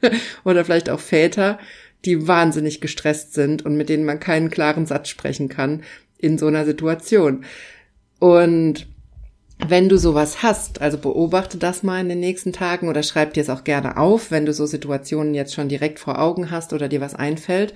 oder 0.44 0.64
vielleicht 0.64 0.90
auch 0.90 1.00
Väter, 1.00 1.58
die 2.04 2.26
wahnsinnig 2.26 2.80
gestresst 2.80 3.34
sind 3.34 3.64
und 3.64 3.76
mit 3.76 3.88
denen 3.88 4.04
man 4.04 4.18
keinen 4.18 4.50
klaren 4.50 4.86
Satz 4.86 5.08
sprechen 5.08 5.48
kann 5.48 5.82
in 6.18 6.38
so 6.38 6.46
einer 6.46 6.64
Situation. 6.64 7.44
Und 8.18 8.88
wenn 9.68 9.88
du 9.88 9.96
sowas 9.96 10.42
hast, 10.42 10.80
also 10.80 10.98
beobachte 10.98 11.56
das 11.56 11.82
mal 11.82 12.00
in 12.00 12.08
den 12.08 12.20
nächsten 12.20 12.52
Tagen 12.52 12.88
oder 12.88 13.02
schreib 13.02 13.34
dir 13.34 13.42
es 13.42 13.50
auch 13.50 13.64
gerne 13.64 13.96
auf, 13.96 14.30
wenn 14.30 14.44
du 14.44 14.52
so 14.52 14.66
Situationen 14.66 15.34
jetzt 15.34 15.54
schon 15.54 15.68
direkt 15.68 15.98
vor 15.98 16.20
Augen 16.20 16.50
hast 16.50 16.72
oder 16.72 16.88
dir 16.88 17.00
was 17.00 17.14
einfällt. 17.14 17.74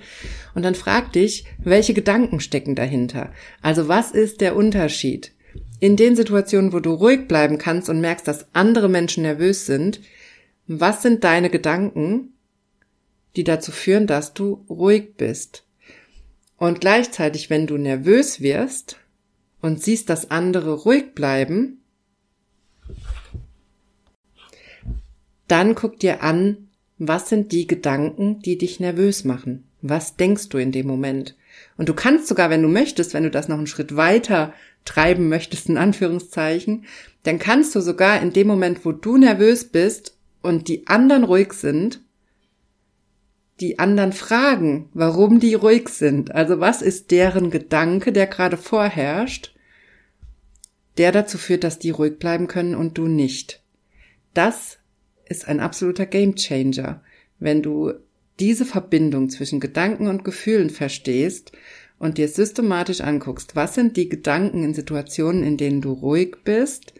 Und 0.53 0.63
dann 0.63 0.75
frag 0.75 1.13
dich, 1.13 1.45
welche 1.63 1.93
Gedanken 1.93 2.39
stecken 2.39 2.75
dahinter? 2.75 3.31
Also 3.61 3.87
was 3.87 4.11
ist 4.11 4.41
der 4.41 4.55
Unterschied? 4.55 5.31
In 5.79 5.95
den 5.95 6.15
Situationen, 6.15 6.73
wo 6.73 6.79
du 6.79 6.93
ruhig 6.93 7.27
bleiben 7.27 7.57
kannst 7.57 7.89
und 7.89 8.01
merkst, 8.01 8.27
dass 8.27 8.47
andere 8.53 8.89
Menschen 8.89 9.23
nervös 9.23 9.65
sind, 9.65 10.01
was 10.67 11.01
sind 11.01 11.23
deine 11.23 11.49
Gedanken, 11.49 12.33
die 13.35 13.43
dazu 13.43 13.71
führen, 13.71 14.07
dass 14.07 14.33
du 14.33 14.65
ruhig 14.69 15.15
bist? 15.15 15.63
Und 16.57 16.81
gleichzeitig, 16.81 17.49
wenn 17.49 17.67
du 17.67 17.77
nervös 17.77 18.41
wirst, 18.41 18.97
und 19.61 19.81
siehst, 19.81 20.09
dass 20.09 20.31
andere 20.31 20.73
ruhig 20.73 21.13
bleiben, 21.13 21.81
dann 25.47 25.75
guck 25.75 25.99
dir 25.99 26.23
an, 26.23 26.69
was 26.97 27.29
sind 27.29 27.51
die 27.51 27.67
Gedanken, 27.67 28.39
die 28.41 28.57
dich 28.57 28.79
nervös 28.79 29.23
machen? 29.23 29.65
Was 29.81 30.15
denkst 30.15 30.49
du 30.49 30.57
in 30.57 30.71
dem 30.71 30.87
Moment? 30.87 31.35
Und 31.77 31.89
du 31.89 31.93
kannst 31.93 32.27
sogar, 32.27 32.49
wenn 32.49 32.61
du 32.61 32.67
möchtest, 32.67 33.13
wenn 33.13 33.23
du 33.23 33.31
das 33.31 33.47
noch 33.47 33.57
einen 33.57 33.67
Schritt 33.67 33.95
weiter 33.95 34.53
treiben 34.85 35.29
möchtest, 35.29 35.69
in 35.69 35.77
Anführungszeichen, 35.77 36.85
dann 37.23 37.39
kannst 37.39 37.75
du 37.75 37.81
sogar 37.81 38.21
in 38.21 38.33
dem 38.33 38.47
Moment, 38.47 38.85
wo 38.85 38.91
du 38.91 39.17
nervös 39.17 39.65
bist 39.65 40.17
und 40.41 40.67
die 40.67 40.87
anderen 40.87 41.23
ruhig 41.23 41.53
sind, 41.53 42.01
die 43.59 43.79
anderen 43.79 44.13
fragen, 44.13 44.89
warum 44.93 45.39
die 45.39 45.55
ruhig 45.55 45.89
sind. 45.89 46.33
Also 46.33 46.59
was 46.59 46.81
ist 46.81 47.11
deren 47.11 47.49
Gedanke, 47.49 48.11
der 48.11 48.27
gerade 48.27 48.57
vorherrscht, 48.57 49.53
der 50.97 51.11
dazu 51.11 51.37
führt, 51.37 51.63
dass 51.63 51.79
die 51.79 51.89
ruhig 51.89 52.19
bleiben 52.19 52.47
können 52.47 52.75
und 52.75 52.97
du 52.97 53.07
nicht. 53.07 53.61
Das 54.33 54.79
ist 55.25 55.47
ein 55.47 55.59
absoluter 55.59 56.05
Gamechanger, 56.05 57.01
wenn 57.39 57.61
du 57.61 57.93
diese 58.39 58.65
Verbindung 58.65 59.29
zwischen 59.29 59.59
Gedanken 59.59 60.07
und 60.07 60.23
Gefühlen 60.23 60.69
verstehst 60.69 61.51
und 61.99 62.17
dir 62.17 62.27
systematisch 62.27 63.01
anguckst, 63.01 63.55
was 63.55 63.73
sind 63.73 63.97
die 63.97 64.09
Gedanken 64.09 64.63
in 64.63 64.73
Situationen, 64.73 65.43
in 65.43 65.57
denen 65.57 65.81
du 65.81 65.91
ruhig 65.91 66.37
bist 66.43 66.93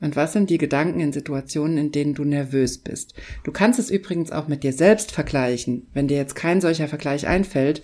und 0.00 0.16
was 0.16 0.32
sind 0.32 0.48
die 0.48 0.58
Gedanken 0.58 1.00
in 1.00 1.12
Situationen, 1.12 1.76
in 1.76 1.92
denen 1.92 2.14
du 2.14 2.24
nervös 2.24 2.78
bist? 2.78 3.14
Du 3.42 3.50
kannst 3.50 3.78
es 3.78 3.90
übrigens 3.90 4.30
auch 4.30 4.48
mit 4.48 4.62
dir 4.62 4.72
selbst 4.72 5.10
vergleichen. 5.12 5.88
Wenn 5.92 6.08
dir 6.08 6.16
jetzt 6.16 6.36
kein 6.36 6.60
solcher 6.60 6.88
Vergleich 6.88 7.26
einfällt, 7.26 7.82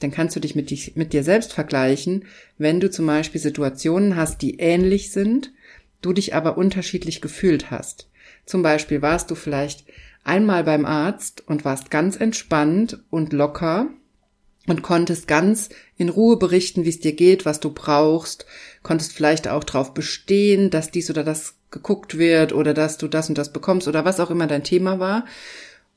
dann 0.00 0.10
kannst 0.10 0.36
du 0.36 0.40
dich 0.40 0.54
mit, 0.54 0.70
dich 0.70 0.96
mit 0.96 1.12
dir 1.12 1.22
selbst 1.22 1.52
vergleichen, 1.52 2.24
wenn 2.58 2.80
du 2.80 2.90
zum 2.90 3.06
Beispiel 3.06 3.40
Situationen 3.40 4.16
hast, 4.16 4.42
die 4.42 4.58
ähnlich 4.58 5.10
sind, 5.10 5.52
du 6.02 6.12
dich 6.12 6.34
aber 6.34 6.58
unterschiedlich 6.58 7.20
gefühlt 7.20 7.70
hast. 7.70 8.08
Zum 8.44 8.62
Beispiel 8.62 9.02
warst 9.02 9.30
du 9.30 9.34
vielleicht 9.34 9.84
einmal 10.24 10.64
beim 10.64 10.84
Arzt 10.84 11.42
und 11.46 11.64
warst 11.64 11.90
ganz 11.90 12.16
entspannt 12.16 13.02
und 13.10 13.32
locker 13.32 13.88
und 14.66 14.82
konntest 14.82 15.28
ganz 15.28 15.68
in 15.96 16.08
Ruhe 16.08 16.36
berichten, 16.36 16.84
wie 16.84 16.90
es 16.90 17.00
dir 17.00 17.12
geht, 17.12 17.44
was 17.46 17.60
du 17.60 17.70
brauchst, 17.70 18.46
konntest 18.82 19.12
vielleicht 19.12 19.48
auch 19.48 19.64
darauf 19.64 19.94
bestehen, 19.94 20.70
dass 20.70 20.90
dies 20.90 21.10
oder 21.10 21.24
das 21.24 21.54
geguckt 21.70 22.18
wird 22.18 22.52
oder 22.52 22.74
dass 22.74 22.98
du 22.98 23.08
das 23.08 23.28
und 23.28 23.38
das 23.38 23.52
bekommst 23.52 23.88
oder 23.88 24.04
was 24.04 24.20
auch 24.20 24.30
immer 24.30 24.46
dein 24.46 24.64
Thema 24.64 24.98
war. 24.98 25.24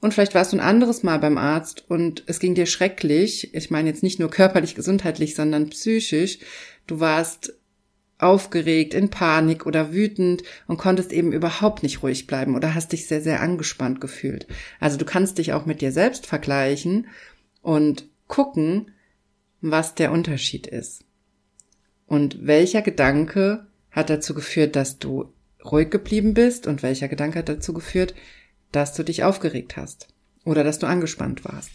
Und 0.01 0.13
vielleicht 0.13 0.33
warst 0.33 0.53
du 0.53 0.57
ein 0.57 0.61
anderes 0.61 1.03
Mal 1.03 1.19
beim 1.19 1.37
Arzt 1.37 1.83
und 1.89 2.23
es 2.27 2.39
ging 2.39 2.55
dir 2.55 2.65
schrecklich. 2.65 3.53
Ich 3.53 3.69
meine 3.69 3.89
jetzt 3.89 4.03
nicht 4.03 4.19
nur 4.19 4.29
körperlich, 4.29 4.75
gesundheitlich, 4.75 5.35
sondern 5.35 5.69
psychisch. 5.69 6.39
Du 6.87 6.99
warst 6.99 7.53
aufgeregt, 8.17 8.93
in 8.93 9.09
Panik 9.09 9.65
oder 9.65 9.93
wütend 9.93 10.43
und 10.67 10.77
konntest 10.77 11.11
eben 11.11 11.31
überhaupt 11.31 11.83
nicht 11.83 12.03
ruhig 12.03 12.27
bleiben 12.27 12.55
oder 12.55 12.75
hast 12.75 12.91
dich 12.91 13.07
sehr, 13.07 13.21
sehr 13.21 13.41
angespannt 13.41 14.01
gefühlt. 14.01 14.47
Also 14.79 14.97
du 14.97 15.05
kannst 15.05 15.37
dich 15.37 15.53
auch 15.53 15.65
mit 15.65 15.81
dir 15.81 15.91
selbst 15.91 16.25
vergleichen 16.25 17.07
und 17.61 18.07
gucken, 18.27 18.91
was 19.61 19.95
der 19.95 20.11
Unterschied 20.11 20.67
ist. 20.67 21.05
Und 22.07 22.45
welcher 22.45 22.81
Gedanke 22.81 23.67
hat 23.91 24.09
dazu 24.09 24.33
geführt, 24.33 24.75
dass 24.75 24.99
du 24.99 25.33
ruhig 25.63 25.89
geblieben 25.89 26.33
bist 26.33 26.67
und 26.67 26.83
welcher 26.83 27.07
Gedanke 27.07 27.39
hat 27.39 27.49
dazu 27.49 27.73
geführt, 27.73 28.13
dass 28.71 28.93
du 28.93 29.03
dich 29.03 29.23
aufgeregt 29.23 29.77
hast 29.77 30.07
oder 30.45 30.63
dass 30.63 30.79
du 30.79 30.87
angespannt 30.87 31.45
warst. 31.45 31.71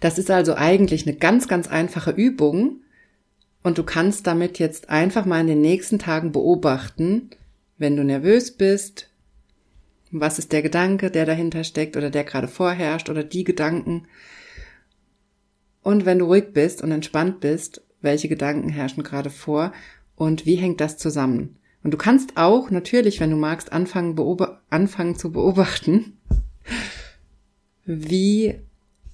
Das 0.00 0.18
ist 0.18 0.30
also 0.30 0.54
eigentlich 0.54 1.06
eine 1.06 1.16
ganz, 1.16 1.48
ganz 1.48 1.66
einfache 1.68 2.12
Übung 2.12 2.82
und 3.62 3.78
du 3.78 3.82
kannst 3.82 4.26
damit 4.26 4.58
jetzt 4.58 4.90
einfach 4.90 5.26
mal 5.26 5.40
in 5.40 5.48
den 5.48 5.60
nächsten 5.60 5.98
Tagen 5.98 6.32
beobachten, 6.32 7.30
wenn 7.76 7.96
du 7.96 8.04
nervös 8.04 8.52
bist, 8.52 9.10
was 10.10 10.38
ist 10.38 10.52
der 10.52 10.62
Gedanke, 10.62 11.10
der 11.10 11.26
dahinter 11.26 11.64
steckt 11.64 11.96
oder 11.96 12.10
der 12.10 12.24
gerade 12.24 12.48
vorherrscht 12.48 13.10
oder 13.10 13.24
die 13.24 13.44
Gedanken. 13.44 14.06
Und 15.82 16.06
wenn 16.06 16.18
du 16.18 16.26
ruhig 16.26 16.52
bist 16.52 16.82
und 16.82 16.92
entspannt 16.92 17.40
bist, 17.40 17.82
welche 18.00 18.28
Gedanken 18.28 18.68
herrschen 18.68 19.02
gerade 19.02 19.30
vor 19.30 19.72
und 20.14 20.46
wie 20.46 20.56
hängt 20.56 20.80
das 20.80 20.96
zusammen? 20.96 21.57
Und 21.82 21.92
du 21.92 21.96
kannst 21.96 22.36
auch 22.36 22.70
natürlich, 22.70 23.20
wenn 23.20 23.30
du 23.30 23.36
magst, 23.36 23.72
anfangen, 23.72 24.16
anfangen 24.70 25.16
zu 25.16 25.32
beobachten, 25.32 26.18
wie 27.84 28.56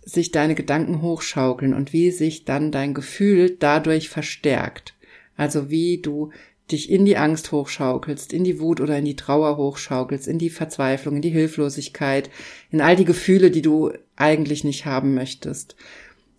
sich 0.03 0.33
deine 0.33 0.55
Gedanken 0.55 1.03
hochschaukeln 1.03 1.75
und 1.75 1.93
wie 1.93 2.11
sich 2.11 2.45
dann 2.45 2.73
dein 2.73 2.95
Gefühl 2.95 3.57
dadurch 3.59 4.09
verstärkt. 4.09 4.95
Also 5.37 5.71
wie 5.71 6.01
du 6.01 6.31
dich 6.71 6.91
in 6.91 7.05
die 7.05 7.17
Angst 7.17 7.53
hochschaukelst, 7.53 8.33
in 8.33 8.45
die 8.45 8.59
Wut 8.59 8.81
oder 8.81 8.99
in 8.99 9.05
die 9.05 9.17
Trauer 9.17 9.57
hochschaukelst, 9.57 10.27
in 10.27 10.39
die 10.39 10.51
Verzweiflung, 10.51 11.17
in 11.17 11.23
die 11.23 11.31
Hilflosigkeit, 11.31 12.31
in 12.71 12.81
all 12.81 12.97
die 12.97 13.05
Gefühle, 13.05 13.51
die 13.51 13.63
du 13.63 13.93
eigentlich 14.17 14.65
nicht 14.65 14.87
haben 14.87 15.15
möchtest. 15.15 15.77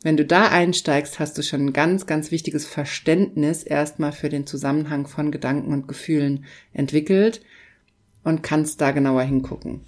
Wenn 0.05 0.17
du 0.17 0.23
da 0.23 0.49
einsteigst, 0.49 1.17
hast 1.17 1.35
du 1.35 1.41
schon 1.41 1.65
ein 1.65 1.73
ganz, 1.73 2.05
ganz 2.05 2.29
wichtiges 2.29 2.67
Verständnis 2.67 3.63
erstmal 3.63 4.11
für 4.11 4.29
den 4.29 4.45
Zusammenhang 4.45 5.07
von 5.07 5.31
Gedanken 5.31 5.73
und 5.73 5.87
Gefühlen 5.87 6.45
entwickelt 6.73 7.41
und 8.23 8.43
kannst 8.43 8.81
da 8.81 8.91
genauer 8.91 9.23
hingucken. 9.23 9.81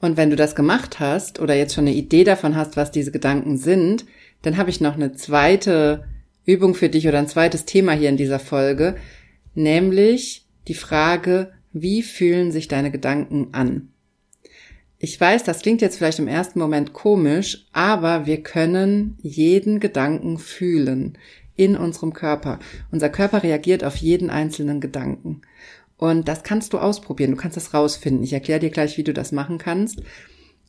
Und 0.00 0.16
wenn 0.16 0.30
du 0.30 0.36
das 0.36 0.54
gemacht 0.54 0.98
hast 0.98 1.40
oder 1.40 1.54
jetzt 1.54 1.74
schon 1.74 1.86
eine 1.86 1.94
Idee 1.94 2.24
davon 2.24 2.56
hast, 2.56 2.78
was 2.78 2.90
diese 2.90 3.12
Gedanken 3.12 3.58
sind, 3.58 4.06
dann 4.40 4.56
habe 4.56 4.70
ich 4.70 4.80
noch 4.80 4.94
eine 4.94 5.12
zweite 5.12 6.08
Übung 6.46 6.74
für 6.74 6.88
dich 6.88 7.06
oder 7.06 7.18
ein 7.18 7.28
zweites 7.28 7.66
Thema 7.66 7.92
hier 7.92 8.08
in 8.08 8.16
dieser 8.16 8.38
Folge, 8.38 8.96
nämlich 9.54 10.46
die 10.68 10.74
Frage, 10.74 11.52
wie 11.74 12.02
fühlen 12.02 12.50
sich 12.50 12.66
deine 12.66 12.90
Gedanken 12.90 13.48
an? 13.52 13.90
Ich 14.98 15.20
weiß, 15.20 15.44
das 15.44 15.60
klingt 15.60 15.82
jetzt 15.82 15.98
vielleicht 15.98 16.18
im 16.18 16.28
ersten 16.28 16.58
Moment 16.58 16.94
komisch, 16.94 17.66
aber 17.72 18.24
wir 18.26 18.42
können 18.42 19.18
jeden 19.20 19.78
Gedanken 19.78 20.38
fühlen 20.38 21.18
in 21.54 21.76
unserem 21.76 22.14
Körper. 22.14 22.58
Unser 22.90 23.10
Körper 23.10 23.42
reagiert 23.42 23.84
auf 23.84 23.96
jeden 23.96 24.30
einzelnen 24.30 24.80
Gedanken. 24.80 25.42
Und 25.98 26.28
das 26.28 26.42
kannst 26.42 26.72
du 26.72 26.78
ausprobieren. 26.78 27.32
Du 27.32 27.36
kannst 27.36 27.56
das 27.56 27.74
rausfinden. 27.74 28.22
Ich 28.22 28.32
erkläre 28.32 28.60
dir 28.60 28.70
gleich, 28.70 28.96
wie 28.98 29.04
du 29.04 29.12
das 29.12 29.32
machen 29.32 29.58
kannst. 29.58 30.02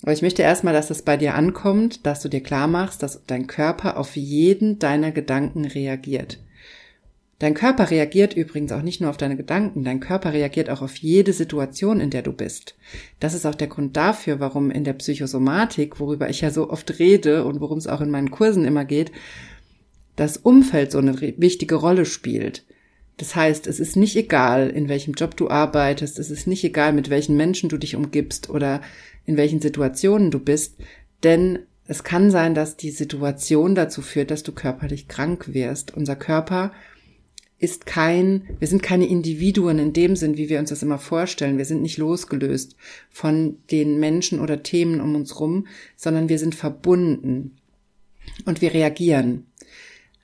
Aber 0.02 0.14
ich 0.14 0.22
möchte 0.22 0.42
erstmal, 0.42 0.74
dass 0.74 0.90
es 0.90 1.02
bei 1.02 1.18
dir 1.18 1.36
ankommt, 1.36 2.06
dass 2.06 2.22
du 2.22 2.30
dir 2.30 2.42
klar 2.42 2.68
machst, 2.68 3.04
dass 3.04 3.26
dein 3.26 3.48
Körper 3.48 3.98
auf 3.98 4.16
jeden 4.16 4.80
deiner 4.80 5.12
Gedanken 5.12 5.66
reagiert. 5.66 6.40
Dein 7.40 7.54
Körper 7.54 7.92
reagiert 7.92 8.36
übrigens 8.36 8.72
auch 8.72 8.82
nicht 8.82 9.00
nur 9.00 9.12
auf 9.12 9.18
deine 9.18 9.38
Gedanken, 9.38 9.84
dein 9.84 10.00
Körper 10.00 10.34
reagiert 10.34 10.72
auch 10.72 10.82
auf 10.82 10.96
jede 10.96 11.34
Situation, 11.34 12.00
in 12.00 12.10
der 12.10 12.24
du 12.24 12.34
bist. 12.34 12.76
Das 13.20 13.36
ist 13.36 13.46
auch 13.46 13.54
der 13.54 13.68
Grund 13.68 13.96
dafür, 13.96 14.40
warum 14.40 14.72
in 14.72 14.84
der 14.84 14.94
Psychosomatik, 14.94 16.00
worüber 16.00 16.30
ich 16.30 16.42
ja 16.42 16.50
so 16.50 16.72
oft 16.72 16.98
rede 16.98 17.46
und 17.46 17.62
worum 17.62 17.78
es 17.78 17.86
auch 17.86 18.02
in 18.02 18.10
meinen 18.10 18.32
Kursen 18.32 18.66
immer 18.66 18.86
geht, 18.86 19.12
das 20.16 20.38
Umfeld 20.38 20.92
so 20.92 20.98
eine 20.98 21.22
wichtige 21.22 21.76
Rolle 21.76 22.06
spielt. 22.06 22.66
Das 23.18 23.36
heißt, 23.36 23.68
es 23.68 23.80
ist 23.80 23.96
nicht 23.96 24.16
egal, 24.16 24.70
in 24.70 24.90
welchem 24.90 25.14
Job 25.14 25.38
du 25.38 25.48
arbeitest, 25.48 26.18
es 26.18 26.32
ist 26.32 26.48
nicht 26.48 26.64
egal, 26.64 26.92
mit 26.92 27.12
welchen 27.12 27.38
Menschen 27.38 27.70
du 27.70 27.78
dich 27.78 27.96
umgibst 27.96 28.50
oder 28.50 28.82
in 29.26 29.38
welchen 29.38 29.62
Situationen 29.62 30.32
du 30.32 30.40
bist, 30.40 30.78
denn 31.24 31.60
es 31.86 32.04
kann 32.04 32.32
sein, 32.32 32.56
dass 32.56 32.78
die 32.78 32.92
Situation 32.92 33.76
dazu 33.76 34.02
führt, 34.02 34.32
dass 34.32 34.44
du 34.44 34.52
körperlich 34.52 35.08
krank 35.08 35.54
wirst. 35.54 35.96
Unser 35.96 36.16
Körper 36.16 36.74
ist 37.60 37.86
kein, 37.86 38.48
wir 38.60 38.68
sind 38.68 38.84
keine 38.84 39.08
Individuen 39.08 39.80
in 39.80 39.94
dem 39.94 40.16
Sinn, 40.16 40.38
wie 40.38 40.50
wir 40.50 40.60
uns 40.60 40.70
das 40.70 40.84
immer 40.84 41.00
vorstellen. 41.00 41.58
Wir 41.58 41.66
sind 41.66 41.82
nicht 41.82 41.98
losgelöst 41.98 42.76
von 43.10 43.58
den 43.72 44.00
Menschen 44.00 44.40
oder 44.40 44.62
Themen 44.62 45.02
um 45.02 45.16
uns 45.16 45.40
rum, 45.40 45.68
sondern 45.96 46.30
wir 46.30 46.38
sind 46.38 46.54
verbunden 46.54 47.58
und 48.46 48.62
wir 48.62 48.74
reagieren. 48.74 49.48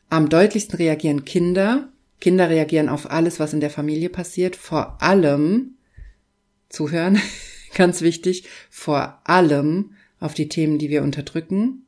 Am 0.10 0.30
deutlichsten 0.30 0.78
reagieren 0.78 1.26
Kinder, 1.26 1.92
Kinder 2.22 2.50
reagieren 2.50 2.88
auf 2.88 3.10
alles, 3.10 3.40
was 3.40 3.54
in 3.54 3.62
der 3.62 3.72
Familie 3.72 4.10
passiert, 4.10 4.56
vor 4.56 5.02
allem, 5.02 5.76
zuhören, 6.70 7.20
ganz 7.74 8.02
wichtig, 8.02 8.48
vor 8.70 9.22
allem 9.24 9.96
auf 10.20 10.36
die 10.36 10.50
Themen, 10.50 10.78
die 10.78 10.90
wir 10.90 11.02
unterdrücken, 11.02 11.88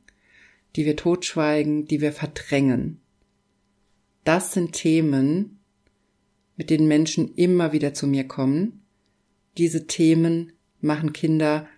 die 0.74 0.84
wir 0.84 0.96
totschweigen, 0.96 1.86
die 1.86 2.00
wir 2.00 2.12
verdrängen. 2.12 3.00
Das 4.26 4.52
sind 4.52 4.72
Themen, 4.72 5.60
mit 6.56 6.70
denen 6.70 6.88
Menschen 6.88 7.32
immer 7.36 7.72
wieder 7.72 7.94
zu 7.94 8.08
mir 8.08 8.24
kommen. 8.24 8.82
Diese 9.56 9.86
Themen 9.86 10.50
machen 10.80 11.12
Kinder 11.12 11.68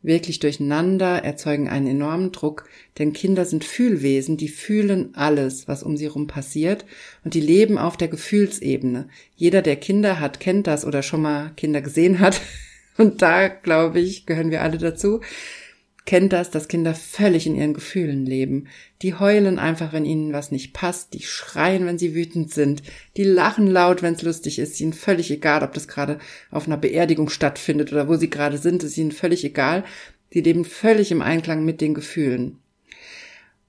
wirklich 0.00 0.38
durcheinander, 0.38 1.24
erzeugen 1.24 1.68
einen 1.68 1.88
enormen 1.88 2.30
Druck, 2.30 2.68
denn 2.98 3.12
Kinder 3.12 3.46
sind 3.46 3.64
Fühlwesen, 3.64 4.36
die 4.36 4.48
fühlen 4.48 5.16
alles, 5.16 5.66
was 5.66 5.82
um 5.82 5.96
sie 5.96 6.04
herum 6.04 6.28
passiert 6.28 6.84
und 7.24 7.34
die 7.34 7.40
leben 7.40 7.78
auf 7.78 7.96
der 7.96 8.08
Gefühlsebene. 8.08 9.08
Jeder, 9.34 9.60
der 9.60 9.74
Kinder 9.74 10.20
hat, 10.20 10.38
kennt 10.38 10.68
das 10.68 10.84
oder 10.84 11.02
schon 11.02 11.22
mal 11.22 11.50
Kinder 11.56 11.82
gesehen 11.82 12.20
hat 12.20 12.40
und 12.96 13.22
da, 13.22 13.48
glaube 13.48 13.98
ich, 13.98 14.24
gehören 14.24 14.52
wir 14.52 14.62
alle 14.62 14.78
dazu 14.78 15.20
kennt 16.06 16.32
das, 16.32 16.50
dass 16.50 16.68
Kinder 16.68 16.94
völlig 16.94 17.46
in 17.46 17.54
ihren 17.54 17.72
Gefühlen 17.72 18.26
leben. 18.26 18.68
Die 19.02 19.14
heulen 19.14 19.58
einfach, 19.58 19.92
wenn 19.92 20.04
ihnen 20.04 20.32
was 20.32 20.50
nicht 20.50 20.74
passt, 20.74 21.14
die 21.14 21.22
schreien, 21.22 21.86
wenn 21.86 21.98
sie 21.98 22.14
wütend 22.14 22.52
sind, 22.52 22.82
die 23.16 23.24
lachen 23.24 23.66
laut, 23.66 24.02
wenn 24.02 24.14
es 24.14 24.22
lustig 24.22 24.58
ist, 24.58 24.80
ihnen 24.80 24.92
völlig 24.92 25.30
egal, 25.30 25.62
ob 25.62 25.72
das 25.72 25.88
gerade 25.88 26.18
auf 26.50 26.66
einer 26.66 26.76
Beerdigung 26.76 27.30
stattfindet 27.30 27.92
oder 27.92 28.08
wo 28.08 28.16
sie 28.16 28.30
gerade 28.30 28.58
sind, 28.58 28.82
ist 28.82 28.98
ihnen 28.98 29.12
völlig 29.12 29.44
egal. 29.44 29.84
Die 30.34 30.40
leben 30.40 30.64
völlig 30.64 31.10
im 31.10 31.22
Einklang 31.22 31.64
mit 31.64 31.80
den 31.80 31.94
Gefühlen. 31.94 32.58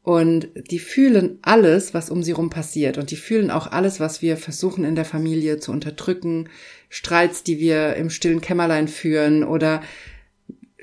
Und 0.06 0.50
die 0.70 0.78
fühlen 0.78 1.40
alles, 1.42 1.96
was 1.96 2.12
um 2.12 2.22
sie 2.22 2.34
rum 2.34 2.52
passiert. 2.52 3.00
Und 3.00 3.10
die 3.10 3.16
fühlen 3.16 3.50
auch 3.50 3.72
alles, 3.72 4.00
was 4.00 4.22
wir 4.22 4.38
versuchen 4.38 4.84
in 4.84 4.96
der 4.96 5.06
Familie 5.06 5.60
zu 5.60 5.72
unterdrücken. 5.72 6.50
Streits, 6.90 7.42
die 7.42 7.60
wir 7.60 7.96
im 7.96 8.12
stillen 8.12 8.40
Kämmerlein 8.40 8.88
führen 8.88 9.44
oder 9.44 9.82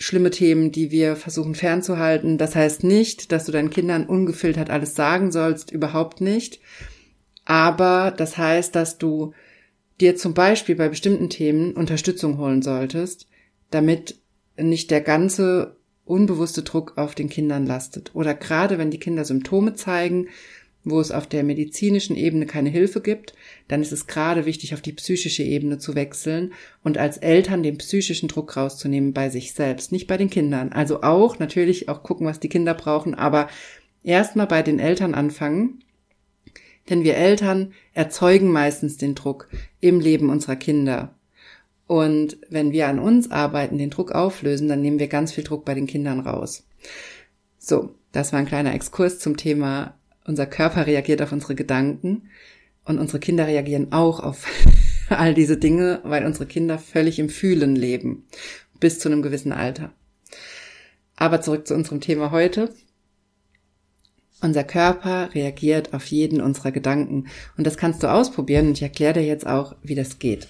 schlimme 0.02 0.30
Themen, 0.30 0.72
die 0.72 0.90
wir 0.90 1.14
versuchen 1.14 1.54
fernzuhalten. 1.54 2.36
Das 2.36 2.56
heißt 2.56 2.82
nicht, 2.82 3.30
dass 3.30 3.44
du 3.44 3.52
deinen 3.52 3.70
Kindern 3.70 4.06
ungefiltert 4.06 4.68
alles 4.68 4.94
sagen 4.94 5.30
sollst, 5.30 5.70
überhaupt 5.70 6.20
nicht. 6.20 6.60
Aber 7.44 8.10
das 8.10 8.36
heißt, 8.36 8.74
dass 8.74 8.98
du 8.98 9.32
dir 10.00 10.16
zum 10.16 10.34
Beispiel 10.34 10.74
bei 10.74 10.88
bestimmten 10.88 11.30
Themen 11.30 11.72
Unterstützung 11.74 12.38
holen 12.38 12.62
solltest, 12.62 13.28
damit 13.70 14.16
nicht 14.56 14.90
der 14.90 15.00
ganze 15.00 15.76
unbewusste 16.04 16.62
Druck 16.62 16.94
auf 16.96 17.14
den 17.14 17.28
Kindern 17.28 17.64
lastet. 17.64 18.10
Oder 18.14 18.34
gerade 18.34 18.78
wenn 18.78 18.90
die 18.90 18.98
Kinder 18.98 19.24
Symptome 19.24 19.74
zeigen, 19.74 20.28
wo 20.84 21.00
es 21.00 21.12
auf 21.12 21.26
der 21.26 21.44
medizinischen 21.44 22.16
Ebene 22.16 22.46
keine 22.46 22.70
Hilfe 22.70 23.00
gibt, 23.00 23.34
dann 23.68 23.82
ist 23.82 23.92
es 23.92 24.06
gerade 24.06 24.46
wichtig, 24.46 24.74
auf 24.74 24.80
die 24.80 24.92
psychische 24.92 25.42
Ebene 25.42 25.78
zu 25.78 25.94
wechseln 25.94 26.52
und 26.82 26.98
als 26.98 27.18
Eltern 27.18 27.62
den 27.62 27.78
psychischen 27.78 28.28
Druck 28.28 28.56
rauszunehmen 28.56 29.12
bei 29.12 29.30
sich 29.30 29.52
selbst, 29.52 29.92
nicht 29.92 30.06
bei 30.06 30.16
den 30.16 30.30
Kindern. 30.30 30.72
Also 30.72 31.02
auch 31.02 31.38
natürlich 31.38 31.88
auch 31.88 32.02
gucken, 32.02 32.26
was 32.26 32.40
die 32.40 32.48
Kinder 32.48 32.74
brauchen, 32.74 33.14
aber 33.14 33.48
erstmal 34.02 34.46
bei 34.46 34.62
den 34.62 34.80
Eltern 34.80 35.14
anfangen, 35.14 35.84
denn 36.90 37.04
wir 37.04 37.16
Eltern 37.16 37.72
erzeugen 37.94 38.50
meistens 38.50 38.96
den 38.96 39.14
Druck 39.14 39.48
im 39.80 40.00
Leben 40.00 40.30
unserer 40.30 40.56
Kinder. 40.56 41.14
Und 41.86 42.38
wenn 42.48 42.72
wir 42.72 42.88
an 42.88 42.98
uns 42.98 43.30
arbeiten, 43.30 43.78
den 43.78 43.90
Druck 43.90 44.12
auflösen, 44.12 44.68
dann 44.68 44.82
nehmen 44.82 44.98
wir 44.98 45.08
ganz 45.08 45.32
viel 45.32 45.44
Druck 45.44 45.64
bei 45.64 45.74
den 45.74 45.86
Kindern 45.86 46.20
raus. 46.20 46.66
So, 47.58 47.94
das 48.12 48.32
war 48.32 48.40
ein 48.40 48.46
kleiner 48.46 48.74
Exkurs 48.74 49.18
zum 49.18 49.36
Thema 49.36 49.94
unser 50.24 50.46
Körper 50.46 50.86
reagiert 50.86 51.22
auf 51.22 51.32
unsere 51.32 51.54
Gedanken 51.54 52.30
und 52.84 52.98
unsere 52.98 53.20
Kinder 53.20 53.46
reagieren 53.46 53.92
auch 53.92 54.20
auf 54.20 54.46
all 55.08 55.34
diese 55.34 55.56
Dinge, 55.56 56.00
weil 56.04 56.24
unsere 56.24 56.46
Kinder 56.46 56.78
völlig 56.78 57.18
im 57.18 57.28
Fühlen 57.28 57.76
leben, 57.76 58.26
bis 58.80 58.98
zu 58.98 59.08
einem 59.08 59.22
gewissen 59.22 59.52
Alter. 59.52 59.92
Aber 61.16 61.40
zurück 61.40 61.66
zu 61.66 61.74
unserem 61.74 62.00
Thema 62.00 62.30
heute. 62.30 62.72
Unser 64.40 64.64
Körper 64.64 65.32
reagiert 65.34 65.94
auf 65.94 66.06
jeden 66.06 66.40
unserer 66.40 66.72
Gedanken 66.72 67.28
und 67.56 67.64
das 67.64 67.76
kannst 67.76 68.02
du 68.02 68.10
ausprobieren 68.10 68.68
und 68.68 68.72
ich 68.72 68.82
erkläre 68.82 69.14
dir 69.14 69.24
jetzt 69.24 69.46
auch, 69.46 69.76
wie 69.82 69.94
das 69.94 70.18
geht. 70.18 70.48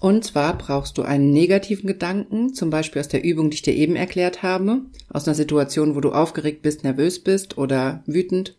Und 0.00 0.24
zwar 0.24 0.56
brauchst 0.56 0.96
du 0.96 1.02
einen 1.02 1.32
negativen 1.32 1.86
Gedanken, 1.86 2.54
zum 2.54 2.70
Beispiel 2.70 3.00
aus 3.00 3.08
der 3.08 3.24
Übung, 3.24 3.50
die 3.50 3.56
ich 3.56 3.62
dir 3.62 3.74
eben 3.74 3.96
erklärt 3.96 4.42
habe, 4.42 4.82
aus 5.08 5.26
einer 5.26 5.34
Situation, 5.34 5.96
wo 5.96 6.00
du 6.00 6.12
aufgeregt 6.12 6.62
bist, 6.62 6.84
nervös 6.84 7.18
bist 7.18 7.58
oder 7.58 8.02
wütend. 8.06 8.56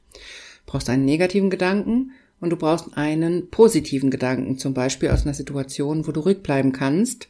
Brauchst 0.66 0.90
einen 0.90 1.06
negativen 1.06 1.50
Gedanken 1.50 2.12
und 2.42 2.50
du 2.50 2.58
brauchst 2.58 2.98
einen 2.98 3.50
positiven 3.50 4.12
Gedanken, 4.12 4.58
zum 4.58 4.74
Beispiel 4.74 5.10
aus 5.10 5.24
einer 5.24 5.34
Situation, 5.34 6.08
wo 6.08 6.12
du 6.12 6.22
rückbleiben 6.22 6.74
kannst 6.74 7.30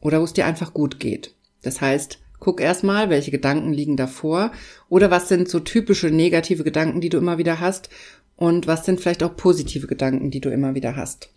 oder 0.00 0.20
wo 0.20 0.24
es 0.24 0.34
dir 0.34 0.46
einfach 0.46 0.74
gut 0.74 1.00
geht. 1.00 1.34
Das 1.62 1.80
heißt, 1.80 2.18
guck 2.38 2.60
erstmal, 2.60 3.08
welche 3.08 3.30
Gedanken 3.30 3.72
liegen 3.72 3.96
davor 3.96 4.52
oder 4.90 5.10
was 5.10 5.28
sind 5.28 5.48
so 5.48 5.60
typische 5.60 6.10
negative 6.10 6.64
Gedanken, 6.64 7.00
die 7.00 7.08
du 7.08 7.16
immer 7.16 7.38
wieder 7.38 7.60
hast 7.60 7.88
und 8.36 8.66
was 8.66 8.84
sind 8.84 9.00
vielleicht 9.00 9.22
auch 9.22 9.36
positive 9.36 9.86
Gedanken, 9.86 10.30
die 10.30 10.40
du 10.40 10.50
immer 10.50 10.74
wieder 10.74 10.96
hast. 10.96 11.30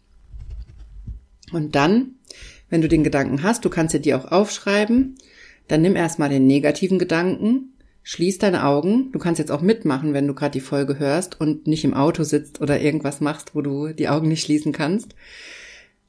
Und 1.52 1.76
dann, 1.76 2.16
wenn 2.70 2.82
du 2.82 2.88
den 2.88 3.04
Gedanken 3.04 3.44
hast, 3.44 3.66
du 3.66 3.70
kannst 3.70 3.94
dir 3.94 4.00
die 4.00 4.14
auch 4.14 4.26
aufschreiben, 4.32 5.16
dann 5.68 5.82
nimm 5.82 5.96
erstmal 5.96 6.30
den 6.30 6.48
negativen 6.48 7.00
Gedanken, 7.00 7.74
schließ 8.04 8.40
deine 8.40 8.66
Augen. 8.66 9.12
Du 9.12 9.20
kannst 9.20 9.40
jetzt 9.40 9.52
auch 9.52 9.62
mitmachen, 9.62 10.14
wenn 10.14 10.28
du 10.28 10.34
gerade 10.34 10.52
die 10.52 10.60
Folge 10.60 11.00
hörst 11.00 11.40
und 11.40 11.68
nicht 11.68 11.84
im 11.84 11.94
Auto 11.94 12.24
sitzt 12.24 12.62
oder 12.62 12.82
irgendwas 12.82 13.22
machst, 13.22 13.56
wo 13.56 13.62
du 13.62 13.94
die 13.94 14.10
Augen 14.10 14.28
nicht 14.28 14.44
schließen 14.44 14.74
kannst. 14.74 15.16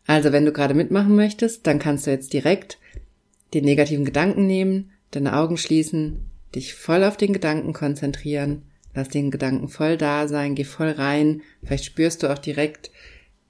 Also 0.07 0.33
wenn 0.33 0.45
du 0.45 0.53
gerade 0.53 0.75
mitmachen 0.75 1.15
möchtest, 1.15 1.67
dann 1.67 1.79
kannst 1.79 2.07
du 2.07 2.11
jetzt 2.11 2.33
direkt 2.33 2.79
den 3.55 3.65
negativen 3.65 4.05
Gedanken 4.05 4.47
nehmen, 4.47 4.91
deine 5.11 5.37
Augen 5.37 5.57
schließen, 5.57 6.31
dich 6.55 6.75
voll 6.75 7.05
auf 7.05 7.17
den 7.17 7.33
Gedanken 7.33 7.73
konzentrieren, 7.73 8.63
lass 8.95 9.09
den 9.09 9.31
Gedanken 9.31 9.69
voll 9.69 9.97
da 9.97 10.27
sein, 10.27 10.55
geh 10.55 10.65
voll 10.65 10.91
rein. 10.91 11.43
Vielleicht 11.63 11.85
spürst 11.85 12.23
du 12.23 12.33
auch 12.33 12.39
direkt, 12.39 12.91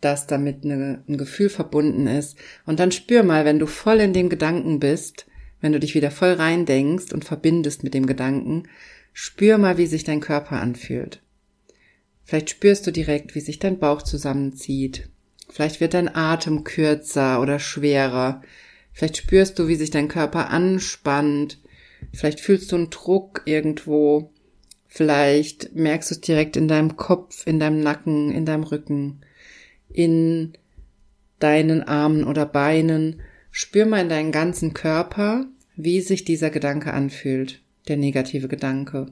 dass 0.03 0.27
damit 0.27 0.65
eine, 0.65 1.03
ein 1.09 1.17
Gefühl 1.17 1.49
verbunden 1.49 2.07
ist. 2.07 2.37
Und 2.67 2.81
dann 2.81 2.93
spür 2.93 3.23
mal, 3.23 3.45
wenn 3.45 3.59
du 3.59 3.67
voll 3.67 4.01
in 4.01 4.12
den 4.12 4.29
Gedanken 4.29 4.79
bist, 4.81 5.27
wenn 5.61 5.73
du 5.73 5.81
dich 5.81 5.95
wieder 5.95 6.11
voll 6.11 6.33
rein 6.33 6.67
denkst 6.67 7.12
und 7.12 7.25
verbindest 7.25 7.85
mit 7.85 7.95
dem 7.95 8.07
Gedanken, 8.07 8.65
spür 9.12 9.59
mal, 9.59 9.79
wie 9.79 9.87
sich 9.87 10.05
dein 10.05 10.21
Körper 10.21 10.61
anfühlt. 10.61 11.23
Vielleicht 12.25 12.51
spürst 12.51 12.87
du 12.87 12.91
direkt, 12.91 13.35
wie 13.35 13.41
sich 13.41 13.59
dein 13.59 13.79
Bauch 13.79 14.03
zusammenzieht. 14.03 15.09
Vielleicht 15.49 15.81
wird 15.81 15.95
dein 15.95 16.15
Atem 16.15 16.65
kürzer 16.65 17.41
oder 17.41 17.59
schwerer. 17.59 18.43
Vielleicht 18.93 19.19
spürst 19.19 19.59
du, 19.59 19.69
wie 19.69 19.77
sich 19.77 19.91
dein 19.91 20.09
Körper 20.09 20.51
anspannt. 20.51 21.61
Vielleicht 22.12 22.41
fühlst 22.41 22.73
du 22.73 22.77
einen 22.77 22.91
Druck 22.91 23.43
irgendwo. 23.45 24.33
Vielleicht 24.88 25.75
merkst 25.75 26.11
du 26.11 26.15
es 26.17 26.21
direkt 26.21 26.57
in 26.57 26.69
deinem 26.69 26.97
Kopf, 26.97 27.47
in 27.47 27.61
deinem 27.61 27.81
Nacken, 27.81 28.31
in 28.31 28.45
deinem 28.45 28.65
Rücken, 28.65 29.21
in 29.92 30.52
deinen 31.38 31.83
Armen 31.83 32.24
oder 32.24 32.46
Beinen. 32.46 33.20
Spür 33.50 33.87
mal 33.87 34.02
in 34.02 34.09
deinen 34.09 34.33
ganzen 34.33 34.72
Körper, 34.74 35.46
wie 35.76 36.00
sich 36.00 36.24
dieser 36.24 36.50
Gedanke 36.50 36.92
anfühlt, 36.92 37.61
der 37.88 37.96
negative 37.96 38.48
Gedanke. 38.48 39.07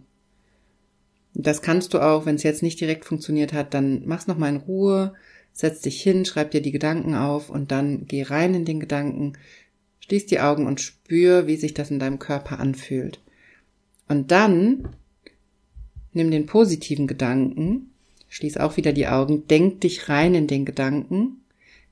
Das 1.34 1.62
kannst 1.62 1.94
du 1.94 2.00
auch, 2.00 2.26
wenn 2.26 2.36
es 2.36 2.42
jetzt 2.42 2.62
nicht 2.62 2.80
direkt 2.80 3.04
funktioniert 3.04 3.52
hat, 3.52 3.74
dann 3.74 4.02
mach's 4.06 4.26
noch 4.26 4.38
mal 4.38 4.48
in 4.48 4.56
Ruhe, 4.56 5.14
setz 5.52 5.80
dich 5.82 6.02
hin, 6.02 6.24
schreib 6.24 6.50
dir 6.50 6.62
die 6.62 6.72
Gedanken 6.72 7.14
auf 7.14 7.50
und 7.50 7.70
dann 7.70 8.06
geh 8.06 8.22
rein 8.22 8.54
in 8.54 8.64
den 8.64 8.80
Gedanken, 8.80 9.34
schließ 10.00 10.26
die 10.26 10.40
Augen 10.40 10.66
und 10.66 10.80
spür, 10.80 11.46
wie 11.46 11.56
sich 11.56 11.74
das 11.74 11.90
in 11.90 11.98
deinem 11.98 12.18
Körper 12.18 12.58
anfühlt. 12.58 13.20
Und 14.08 14.30
dann 14.30 14.88
nimm 16.12 16.30
den 16.30 16.46
positiven 16.46 17.06
Gedanken, 17.06 17.89
schließ 18.30 18.56
auch 18.56 18.78
wieder 18.78 18.94
die 18.94 19.08
Augen, 19.08 19.46
denk 19.48 19.82
dich 19.82 20.08
rein 20.08 20.34
in 20.34 20.46
den 20.46 20.64
Gedanken, 20.64 21.42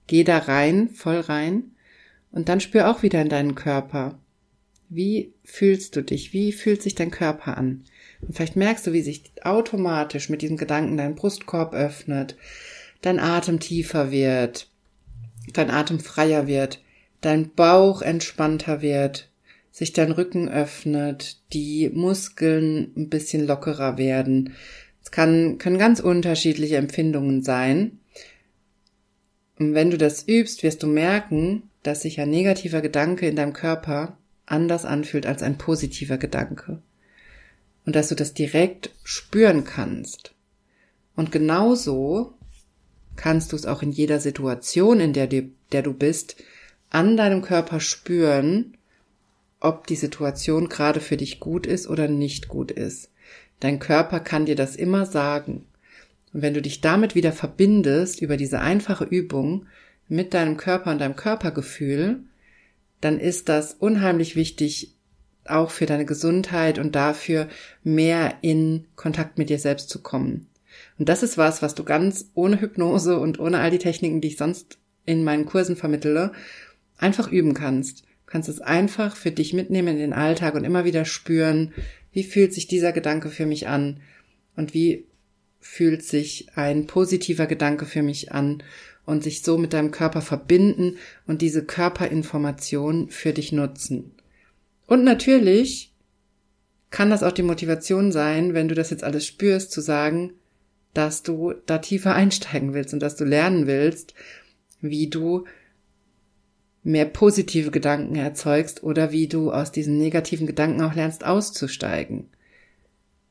geh 0.07 0.25
da 0.25 0.39
rein, 0.39 0.89
voll 0.89 1.21
rein 1.21 1.73
und 2.31 2.49
dann 2.49 2.61
spür 2.61 2.91
auch 2.91 3.03
wieder 3.03 3.21
in 3.21 3.29
deinen 3.29 3.55
Körper. 3.55 4.19
Wie 4.89 5.35
fühlst 5.45 5.97
du 5.97 6.03
dich? 6.03 6.33
Wie 6.33 6.53
fühlt 6.53 6.81
sich 6.81 6.95
dein 6.95 7.11
Körper 7.11 7.59
an? 7.59 7.85
Und 8.23 8.35
vielleicht 8.35 8.57
merkst 8.57 8.87
du, 8.87 8.93
wie 8.95 9.03
sich 9.03 9.23
automatisch 9.43 10.31
mit 10.31 10.41
diesem 10.41 10.57
Gedanken 10.57 10.97
dein 10.97 11.15
Brustkorb 11.15 11.75
öffnet, 11.75 12.37
dein 13.03 13.21
Atem 13.21 13.61
tiefer 13.61 14.11
wird, 14.11 14.71
dein 15.53 15.71
Atem 15.71 16.01
freier 16.01 16.47
wird, 16.47 16.81
dein 17.21 17.51
Bauch 17.51 18.01
entspannter 18.01 18.81
wird, 18.81 19.29
sich 19.71 19.93
dein 19.93 20.13
Rücken 20.13 20.49
öffnet, 20.49 21.39
die 21.53 21.91
Muskeln 21.91 22.93
ein 22.97 23.09
bisschen 23.09 23.47
lockerer 23.47 23.99
werden. 23.99 24.55
Es 25.09 25.13
kann, 25.13 25.57
können 25.57 25.79
ganz 25.79 26.01
unterschiedliche 26.01 26.77
Empfindungen 26.77 27.43
sein. 27.43 27.99
Und 29.59 29.73
wenn 29.73 29.91
du 29.91 29.97
das 29.97 30.29
übst, 30.29 30.63
wirst 30.63 30.83
du 30.83 30.87
merken, 30.87 31.63
dass 31.83 32.03
sich 32.03 32.21
ein 32.21 32.29
negativer 32.29 32.83
Gedanke 32.83 33.27
in 33.27 33.35
deinem 33.35 33.55
Körper 33.55 34.19
anders 34.45 34.85
anfühlt 34.85 35.25
als 35.25 35.43
ein 35.43 35.57
positiver 35.57 36.19
Gedanke. 36.19 36.83
Und 37.87 37.97
dass 37.97 38.11
du 38.11 38.17
das 38.17 38.35
direkt 38.35 38.91
spüren 39.03 39.65
kannst. 39.65 40.35
Und 41.17 41.33
genauso 41.33 42.35
kannst 43.17 43.53
du 43.53 43.57
es 43.57 43.65
auch 43.65 43.81
in 43.81 43.93
jeder 43.93 44.21
Situation, 44.21 45.01
in 45.01 45.15
der 45.15 45.27
du, 45.27 45.51
der 45.73 45.81
du 45.81 45.95
bist, 45.95 46.37
an 46.91 47.17
deinem 47.17 47.41
Körper 47.41 47.81
spüren, 47.81 48.77
ob 49.59 49.87
die 49.87 49.97
Situation 49.97 50.69
gerade 50.69 51.01
für 51.01 51.17
dich 51.17 51.41
gut 51.41 51.67
ist 51.67 51.89
oder 51.89 52.09
nicht 52.09 52.49
gut 52.49 52.71
ist. 52.71 53.08
Dein 53.61 53.79
Körper 53.79 54.21
kann 54.21 54.47
dir 54.47 54.57
das 54.57 54.77
immer 54.77 55.07
sagen. 55.07 55.67
Und 56.33 56.43
wenn 56.43 56.55
du 56.55 56.63
dich 56.63 56.81
damit 56.81 57.15
wieder 57.15 57.33
verbindest 57.33 58.23
über 58.23 58.37
diese 58.37 58.61
einfache 58.61 59.05
Übung 59.05 59.67
mit 60.09 60.35
deinem 60.35 60.57
Körper 60.57 60.91
und 60.91 61.01
deinem 61.01 61.17
Körpergefühl, 61.17 62.21
dann 63.01 63.19
ist 63.21 63.49
das 63.49 63.75
unheimlich 63.75 64.37
wichtig, 64.37 64.95
auch 65.45 65.71
für 65.71 65.87
deine 65.87 66.05
Gesundheit 66.05 66.79
und 66.79 66.95
dafür 66.95 67.49
mehr 67.83 68.35
in 68.43 68.85
Kontakt 68.97 69.39
mit 69.39 69.49
dir 69.51 69.59
selbst 69.59 69.89
zu 69.89 70.03
kommen. 70.03 70.47
Und 70.99 71.09
das 71.09 71.23
ist 71.23 71.39
was, 71.39 71.63
was 71.63 71.75
du 71.75 71.85
ganz 71.85 72.31
ohne 72.35 72.61
Hypnose 72.61 73.19
und 73.19 73.39
ohne 73.39 73.61
all 73.61 73.71
die 73.71 73.79
Techniken, 73.79 74.21
die 74.21 74.29
ich 74.29 74.37
sonst 74.37 74.79
in 75.07 75.25
meinen 75.25 75.47
Kursen 75.47 75.77
vermittele, 75.77 76.33
einfach 76.99 77.31
üben 77.31 77.55
kannst. 77.55 78.03
Du 78.03 78.33
kannst 78.33 78.49
es 78.49 78.61
einfach 78.61 79.17
für 79.17 79.31
dich 79.31 79.55
mitnehmen 79.55 79.89
in 79.89 79.99
den 79.99 80.13
Alltag 80.13 80.55
und 80.55 80.65
immer 80.65 80.85
wieder 80.85 81.07
spüren, 81.07 81.73
wie 82.13 82.25
fühlt 82.25 82.53
sich 82.53 82.67
dieser 82.67 82.93
Gedanke 82.93 83.29
für 83.29 83.47
mich 83.47 83.69
an 83.69 84.01
und 84.57 84.75
wie 84.75 85.07
fühlt 85.61 86.03
sich 86.03 86.49
ein 86.55 86.87
positiver 86.87 87.47
Gedanke 87.47 87.85
für 87.85 88.03
mich 88.03 88.33
an 88.33 88.63
und 89.05 89.25
sich 89.25 89.43
so 89.43 89.59
mit 89.59 89.73
deinem 89.73 89.91
Körper 89.91 90.21
verbinden 90.21 90.97
und 91.27 91.43
diese 91.43 91.65
Körperinformation 91.65 93.11
für 93.11 93.33
dich 93.33 93.53
nutzen. 93.53 94.13
Und 94.87 95.05
natürlich 95.05 95.93
kann 96.91 97.11
das 97.11 97.23
auch 97.23 97.33
die 97.33 97.43
Motivation 97.43 98.13
sein, 98.13 98.55
wenn 98.55 98.69
du 98.69 98.75
das 98.75 98.91
jetzt 98.91 99.05
alles 99.05 99.27
spürst, 99.27 99.73
zu 99.73 99.81
sagen, 99.81 100.33
dass 100.95 101.23
du 101.23 101.55
da 101.67 101.79
tiefer 101.79 102.15
einsteigen 102.15 102.75
willst 102.75 102.95
und 102.95 103.01
dass 103.01 103.17
du 103.17 103.25
lernen 103.25 103.67
willst, 103.67 104.15
wie 104.81 105.09
du 105.09 105.45
mehr 106.83 107.05
positive 107.05 107.71
Gedanken 107.71 108.17
erzeugst 108.17 108.83
oder 108.83 109.13
wie 109.13 109.29
du 109.29 109.53
aus 109.53 109.73
diesen 109.73 109.99
negativen 109.99 110.47
Gedanken 110.47 110.83
auch 110.83 110.95
lernst 110.95 111.25
auszusteigen. 111.25 112.29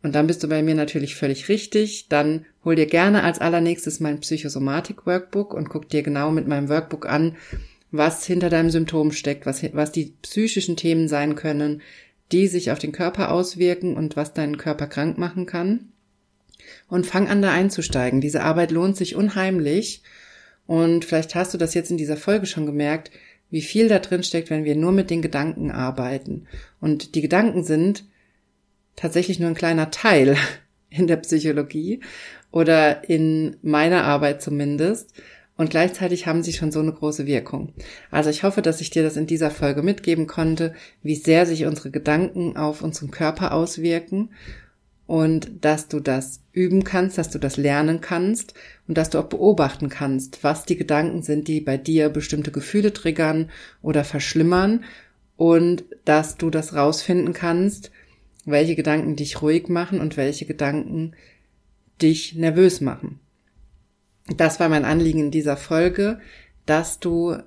Und 0.04 0.14
dann 0.14 0.28
bist 0.28 0.44
du 0.44 0.48
bei 0.48 0.62
mir 0.62 0.76
natürlich 0.76 1.16
völlig 1.16 1.50
richtig. 1.50 2.08
Dann 2.08 2.46
hol 2.64 2.76
dir 2.76 2.86
gerne 2.86 3.24
als 3.24 3.40
allernächstes 3.40 4.00
mein 4.00 4.20
Psychosomatik-Workbook 4.20 5.54
und 5.54 5.70
guck 5.70 5.90
dir 5.90 6.04
genau 6.04 6.32
mit 6.32 6.48
meinem 6.48 6.70
Workbook 6.70 7.08
an, 7.08 7.36
was 7.92 8.26
hinter 8.26 8.50
deinem 8.50 8.70
Symptom 8.70 9.12
steckt, 9.12 9.46
was, 9.46 9.64
was 9.74 9.92
die 9.92 10.14
psychischen 10.22 10.76
Themen 10.76 11.08
sein 11.08 11.36
können, 11.36 11.82
die 12.32 12.48
sich 12.48 12.72
auf 12.72 12.80
den 12.80 12.92
Körper 12.92 13.32
auswirken 13.32 13.96
und 13.96 14.16
was 14.16 14.34
deinen 14.34 14.58
Körper 14.58 14.88
krank 14.88 15.18
machen 15.18 15.46
kann. 15.46 15.90
Und 16.90 17.06
fang 17.06 17.28
an, 17.28 17.42
da 17.42 17.52
einzusteigen. 17.52 18.22
Diese 18.22 18.44
Arbeit 18.44 18.72
lohnt 18.72 18.98
sich 18.98 19.16
unheimlich. 19.16 20.04
Und 20.66 21.06
vielleicht 21.06 21.34
hast 21.34 21.54
du 21.54 21.58
das 21.58 21.74
jetzt 21.74 21.92
in 21.92 21.98
dieser 21.98 22.18
Folge 22.18 22.46
schon 22.46 22.66
gemerkt, 22.66 23.12
wie 23.50 23.62
viel 23.62 23.88
da 23.88 24.00
drin 24.00 24.24
steckt, 24.24 24.50
wenn 24.50 24.66
wir 24.66 24.76
nur 24.76 24.92
mit 24.92 25.10
den 25.10 25.22
Gedanken 25.22 25.72
arbeiten. 25.72 26.48
Und 26.82 27.16
die 27.16 27.22
Gedanken 27.22 27.64
sind 27.64 28.06
tatsächlich 28.96 29.40
nur 29.40 29.50
ein 29.50 29.56
kleiner 29.56 29.92
Teil 29.92 30.38
in 30.90 31.08
der 31.08 31.18
Psychologie 31.18 32.02
oder 32.52 33.08
in 33.10 33.58
meiner 33.62 34.04
Arbeit 34.04 34.42
zumindest. 34.42 35.14
Und 35.58 35.72
gleichzeitig 35.72 36.28
haben 36.28 36.44
sie 36.44 36.54
schon 36.54 36.72
so 36.72 36.80
eine 36.80 36.94
große 36.94 37.26
Wirkung. 37.26 37.74
Also 38.12 38.30
ich 38.30 38.44
hoffe, 38.44 38.62
dass 38.62 38.80
ich 38.80 38.92
dir 38.92 39.02
das 39.02 39.18
in 39.18 39.26
dieser 39.26 39.50
Folge 39.50 39.82
mitgeben 39.82 40.28
konnte, 40.28 40.76
wie 41.02 41.16
sehr 41.16 41.48
sich 41.48 41.66
unsere 41.66 41.90
Gedanken 41.90 42.56
auf 42.58 42.84
unseren 42.84 43.10
Körper 43.10 43.54
auswirken 43.54 44.30
und 45.08 45.50
dass 45.62 45.88
du 45.88 46.02
das 46.02 46.42
üben 46.52 46.84
kannst, 46.84 47.18
dass 47.18 47.30
du 47.30 47.40
das 47.40 47.56
lernen 47.56 48.02
kannst 48.02 48.54
und 48.88 48.98
dass 48.98 49.10
du 49.10 49.18
auch 49.18 49.30
beobachten 49.30 49.90
kannst, 49.90 50.44
was 50.44 50.66
die 50.66 50.76
Gedanken 50.76 51.24
sind, 51.24 51.48
die 51.48 51.62
bei 51.62 51.78
dir 51.78 52.10
bestimmte 52.10 52.52
Gefühle 52.52 52.94
triggern 52.94 53.50
oder 53.82 54.04
verschlimmern 54.04 54.84
und 55.38 55.86
dass 56.04 56.36
du 56.36 56.50
das 56.50 56.76
rausfinden 56.76 57.34
kannst, 57.34 57.92
welche 58.46 58.76
Gedanken 58.76 59.16
dich 59.16 59.42
ruhig 59.42 59.70
machen 59.70 60.02
und 60.02 60.18
welche 60.18 60.46
Gedanken 60.46 61.14
dich 62.02 62.36
nervös 62.36 62.82
machen. 62.82 63.20
Das 64.36 64.60
war 64.60 64.68
mein 64.68 64.84
Anliegen 64.86 65.20
in 65.20 65.32
dieser 65.32 65.56
Folge, 65.56 66.20
dass 66.66 67.00
du 67.00 67.38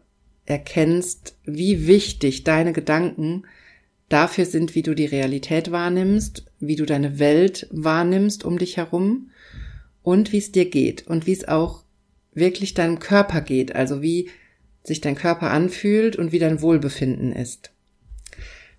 erkennst, 0.47 1.37
wie 1.45 1.87
wichtig 1.87 2.43
deine 2.45 2.73
Gedanken 2.73 3.45
dafür 4.11 4.45
sind, 4.45 4.75
wie 4.75 4.83
du 4.83 4.95
die 4.95 5.07
Realität 5.07 5.71
wahrnimmst, 5.71 6.45
wie 6.59 6.77
du 6.77 6.85
deine 6.85 7.19
Welt 7.19 7.67
wahrnimmst 7.71 8.45
um 8.45 8.59
dich 8.59 8.77
herum 8.77 9.31
und 10.03 10.33
wie 10.33 10.39
es 10.39 10.53
dir 10.53 10.69
geht 10.69 11.07
und 11.07 11.27
wie 11.27 11.33
es 11.33 11.49
auch 11.49 11.85
wirklich 12.35 12.75
deinem 12.75 12.99
Körper 12.99 13.41
geht, 13.41 13.75
also 13.75 14.03
wie 14.03 14.29
sich 14.83 15.01
dein 15.01 15.15
Körper 15.15 15.51
anfühlt 15.51 16.17
und 16.17 16.33
wie 16.33 16.39
dein 16.39 16.61
Wohlbefinden 16.61 17.33
ist. 17.33 17.71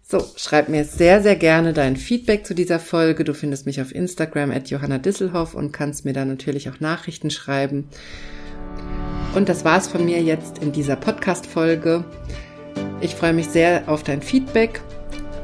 So, 0.04 0.26
schreib 0.36 0.68
mir 0.68 0.84
sehr, 0.84 1.22
sehr 1.22 1.38
gerne 1.38 1.72
dein 1.72 1.96
Feedback 1.96 2.46
zu 2.46 2.54
dieser 2.54 2.80
Folge. 2.80 3.24
Du 3.24 3.34
findest 3.34 3.66
mich 3.66 3.82
auf 3.82 3.96
Instagram 3.96 4.52
at 4.52 4.70
Johanna 4.70 4.98
Disselhoff 4.98 5.54
und 5.56 5.72
kannst 5.72 6.04
mir 6.04 6.12
da 6.12 6.26
natürlich 6.26 6.70
auch 6.70 6.82
Nachrichten 6.82 7.30
schreiben. 7.30 7.88
Und 9.34 9.48
das 9.48 9.64
war's 9.64 9.88
von 9.88 10.04
mir 10.04 10.22
jetzt 10.22 10.58
in 10.58 10.74
dieser 10.74 10.98
Podcast-Folge. 10.98 12.04
Ich 13.00 13.16
freue 13.16 13.32
mich 13.32 13.48
sehr 13.48 13.88
auf 13.88 14.04
dein 14.04 14.22
Feedback 14.22 14.82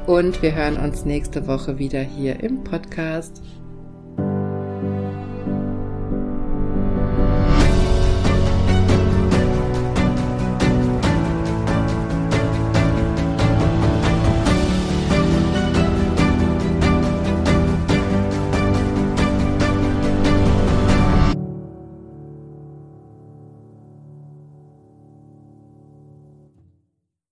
und 0.08 0.42
wir 0.42 0.56
hören 0.56 0.78
uns 0.78 1.04
nächste 1.04 1.48
Woche 1.48 1.80
wieder 1.80 2.00
hier 2.00 2.42
im 2.42 2.64
Podcast. 2.64 3.42